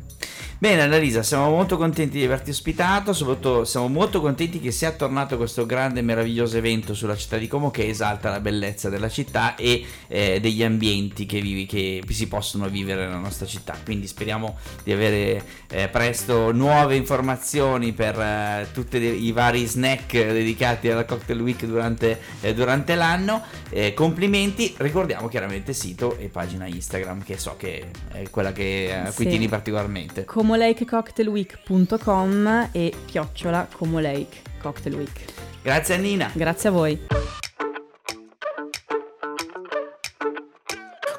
Bene 0.60 0.82
Annalisa, 0.82 1.22
siamo 1.22 1.52
molto 1.52 1.78
contenti 1.78 2.17
di 2.17 2.26
averti 2.26 2.50
ospitato, 2.50 3.13
soprattutto 3.13 3.63
siamo 3.63 3.88
molto 3.88 4.22
contenti 4.22 4.60
che 4.60 4.72
sia 4.72 4.91
tornato 4.91 5.38
questo 5.38 5.67
grande 5.67 6.00
e 6.00 6.02
meraviglioso 6.02 6.58
evento 6.58 6.96
sulla 6.96 7.15
città 7.15 7.38
di 7.38 7.48
Como 7.48 7.70
che 7.70 7.88
esalta 7.88 8.32
la 8.32 8.39
bellezza 8.39 8.89
della 8.89 9.08
città 9.08 9.54
e 9.54 9.86
eh, 10.08 10.39
degli 10.39 10.63
ambienti 10.63 11.28
che, 11.28 11.41
vivi, 11.41 11.67
che, 11.67 12.02
si 12.10 12.28
possono 12.28 12.70
vivere 12.70 13.06
nella 13.06 13.20
nostra 13.20 13.46
città. 13.46 13.78
Quindi 13.86 14.08
speriamo 14.08 14.58
di 14.84 14.91
avere 14.91 15.43
eh, 15.70 15.89
presto 15.89 16.52
nuove 16.52 16.96
informazioni 16.96 17.93
per 17.93 18.20
eh, 18.20 18.67
tutti 18.74 18.98
i 18.98 19.32
vari 19.32 19.63
snack 19.63 20.12
dedicati 20.12 20.89
alla 20.89 21.06
Cocktail 21.06 21.39
Week 21.39 21.63
durante, 21.65 22.20
eh, 22.41 22.56
durante 22.56 22.96
l'anno. 22.96 23.43
Eh, 23.70 23.93
complimenti, 23.93 24.74
ricordiamo 24.78 25.28
chiaramente 25.28 25.74
sito 25.74 26.17
e 26.17 26.30
pagina 26.30 26.65
Instagram 26.65 27.24
che 27.24 27.38
so 27.38 27.54
che 27.58 27.91
è 28.12 28.28
quella 28.32 28.52
che, 28.54 29.04
a 29.06 29.12
cui 29.12 29.26
sì. 29.26 29.30
tieni 29.30 29.48
particolarmente. 29.48 30.26
Com- 30.26 30.46
comolakecocktailweek.com 30.47 32.69
e 32.71 32.93
chiocciola 33.05 33.67
Comolake 33.75 34.41
Cocktail 34.62 34.95
Week. 34.95 35.25
Grazie 35.62 35.95
a 35.95 35.97
Nina. 35.97 36.31
Grazie 36.33 36.69
a 36.69 36.71
voi. 36.71 37.16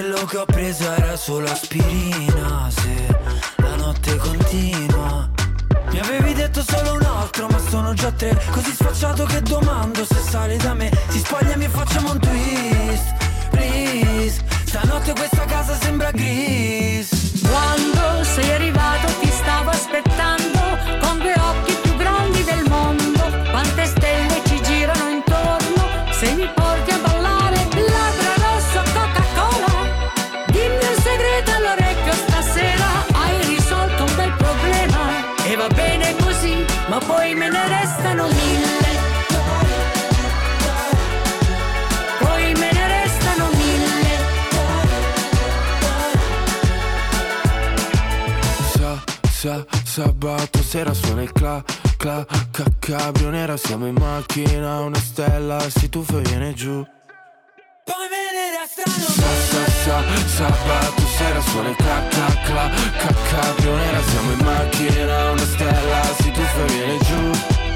quello 0.00 0.24
che 0.26 0.36
ho 0.36 0.44
preso 0.44 0.92
era 0.92 1.16
solo 1.16 1.50
aspirina? 1.50 2.70
Se 2.70 3.18
la 3.56 3.74
notte 3.74 4.16
continua. 4.16 5.28
Mi 5.90 5.98
avevi 5.98 6.34
detto 6.34 6.62
solo 6.62 6.92
un 6.92 7.02
altro, 7.02 7.48
ma 7.48 7.58
sono 7.58 7.94
già 7.94 8.12
tre. 8.12 8.40
Così 8.52 8.70
sfacciato 8.70 9.24
che 9.24 9.42
domando 9.42 10.04
se 10.04 10.20
sali 10.20 10.56
da 10.58 10.72
me. 10.72 10.88
Si 11.08 11.18
spogliami 11.18 11.64
e 11.64 11.68
facciamo 11.68 12.12
un 12.12 12.18
twist, 12.20 13.12
please. 13.50 14.40
Stanotte 14.66 15.14
questa 15.14 15.44
casa 15.46 15.74
sembra 15.80 16.10
gris 16.10 17.40
Quando 17.40 18.22
sei 18.22 18.50
arrivato 18.52 19.10
ti 19.18 19.30
stavo 19.30 19.70
aspettando 19.70 20.60
Con 21.00 21.18
due 21.18 21.32
occhi 21.32 21.72
più 21.82 21.96
grandi 21.96 22.44
del 22.44 22.64
mondo. 22.68 23.22
Quante 23.50 23.86
stelle 23.86 24.42
ci 24.46 24.62
girano 24.62 25.08
intorno 25.08 26.12
Se 26.12 26.34
mi 26.34 26.48
Ma 36.98 37.04
poi 37.06 37.32
me 37.32 37.48
ne 37.48 37.68
restano 37.68 38.26
mille. 38.26 38.88
Poi 42.18 42.52
me 42.54 42.72
ne 42.72 42.86
restano 42.88 43.48
mille. 43.52 44.06
Sa, 48.72 49.04
sa, 49.30 49.64
sabato 49.84 50.60
sera 50.60 50.92
suona 50.92 51.22
il 51.22 51.30
cla, 51.30 51.62
cla, 51.96 52.26
ca, 52.50 52.64
cabrio 52.80 53.30
nera 53.30 53.56
Siamo 53.56 53.86
in 53.86 53.94
macchina, 53.94 54.80
una 54.80 54.98
stella 54.98 55.60
si 55.70 55.88
tuffa 55.88 56.18
e 56.18 56.22
viene 56.22 56.52
giù. 56.52 56.84
Poi 57.84 58.08
me 58.10 58.27
sabato 60.26 61.06
sera 61.16 61.40
suona 61.40 61.74
ca, 61.74 62.02
cabrio 63.30 63.76
nera 63.76 64.02
Siamo 64.02 64.32
in 64.32 64.38
macchina, 64.44 65.30
una 65.30 65.44
stella 65.44 66.02
si 66.20 66.30
tuffa 66.30 66.64
e 66.64 66.72
viene 66.72 66.98
giù 66.98 67.67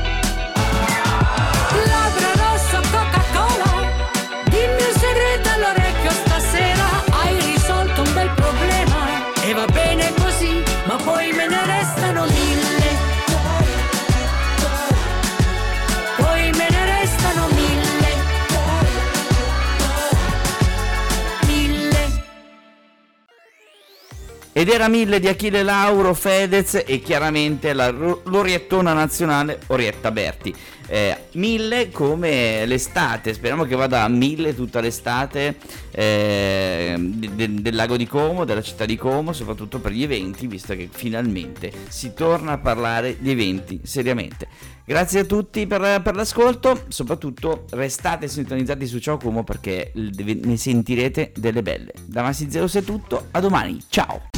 Ed 24.63 24.69
era 24.69 24.87
mille 24.87 25.19
di 25.19 25.27
Achille 25.27 25.65
Lauro, 25.65 26.15
Fedez 26.15 26.85
e 26.87 27.01
chiaramente 27.01 27.73
la 27.73 27.91
l'oriettona 27.91 28.93
nazionale 28.93 29.59
Orietta 29.67 30.13
Berti. 30.13 30.55
Eh, 30.87 31.17
mille 31.33 31.91
come 31.91 32.67
l'estate, 32.67 33.33
speriamo 33.33 33.65
che 33.65 33.77
vada 33.77 34.03
a 34.03 34.09
mille 34.09 34.55
tutta 34.55 34.81
l'estate 34.81 35.57
eh, 35.91 36.97
de- 36.99 37.63
del 37.63 37.75
lago 37.75 37.97
di 37.97 38.07
Como, 38.07 38.45
della 38.45 38.63
città 38.63 38.85
di 38.85 38.97
Como, 38.97 39.33
soprattutto 39.33 39.79
per 39.79 39.93
gli 39.93 40.03
eventi, 40.03 40.47
visto 40.47 40.75
che 40.75 40.89
finalmente 40.91 41.73
si 41.89 42.13
torna 42.15 42.53
a 42.53 42.59
parlare 42.59 43.17
di 43.19 43.31
eventi 43.31 43.81
seriamente. 43.85 44.49
Grazie 44.85 45.21
a 45.21 45.25
tutti 45.25 45.67
per, 45.67 46.03
per 46.03 46.15
l'ascolto, 46.15 46.85
soprattutto 46.89 47.65
restate 47.71 48.29
sintonizzati 48.29 48.87
su 48.87 48.99
Ciao 48.99 49.17
Como 49.17 49.45
perché 49.45 49.93
ne 49.95 50.57
sentirete 50.57 51.33
delle 51.37 51.63
belle. 51.63 51.93
Da 52.05 52.23
Massi 52.23 52.51
Zeus 52.51 52.75
è 52.75 52.83
tutto, 52.83 53.29
a 53.31 53.41
domani, 53.41 53.79
ciao! 53.89 54.31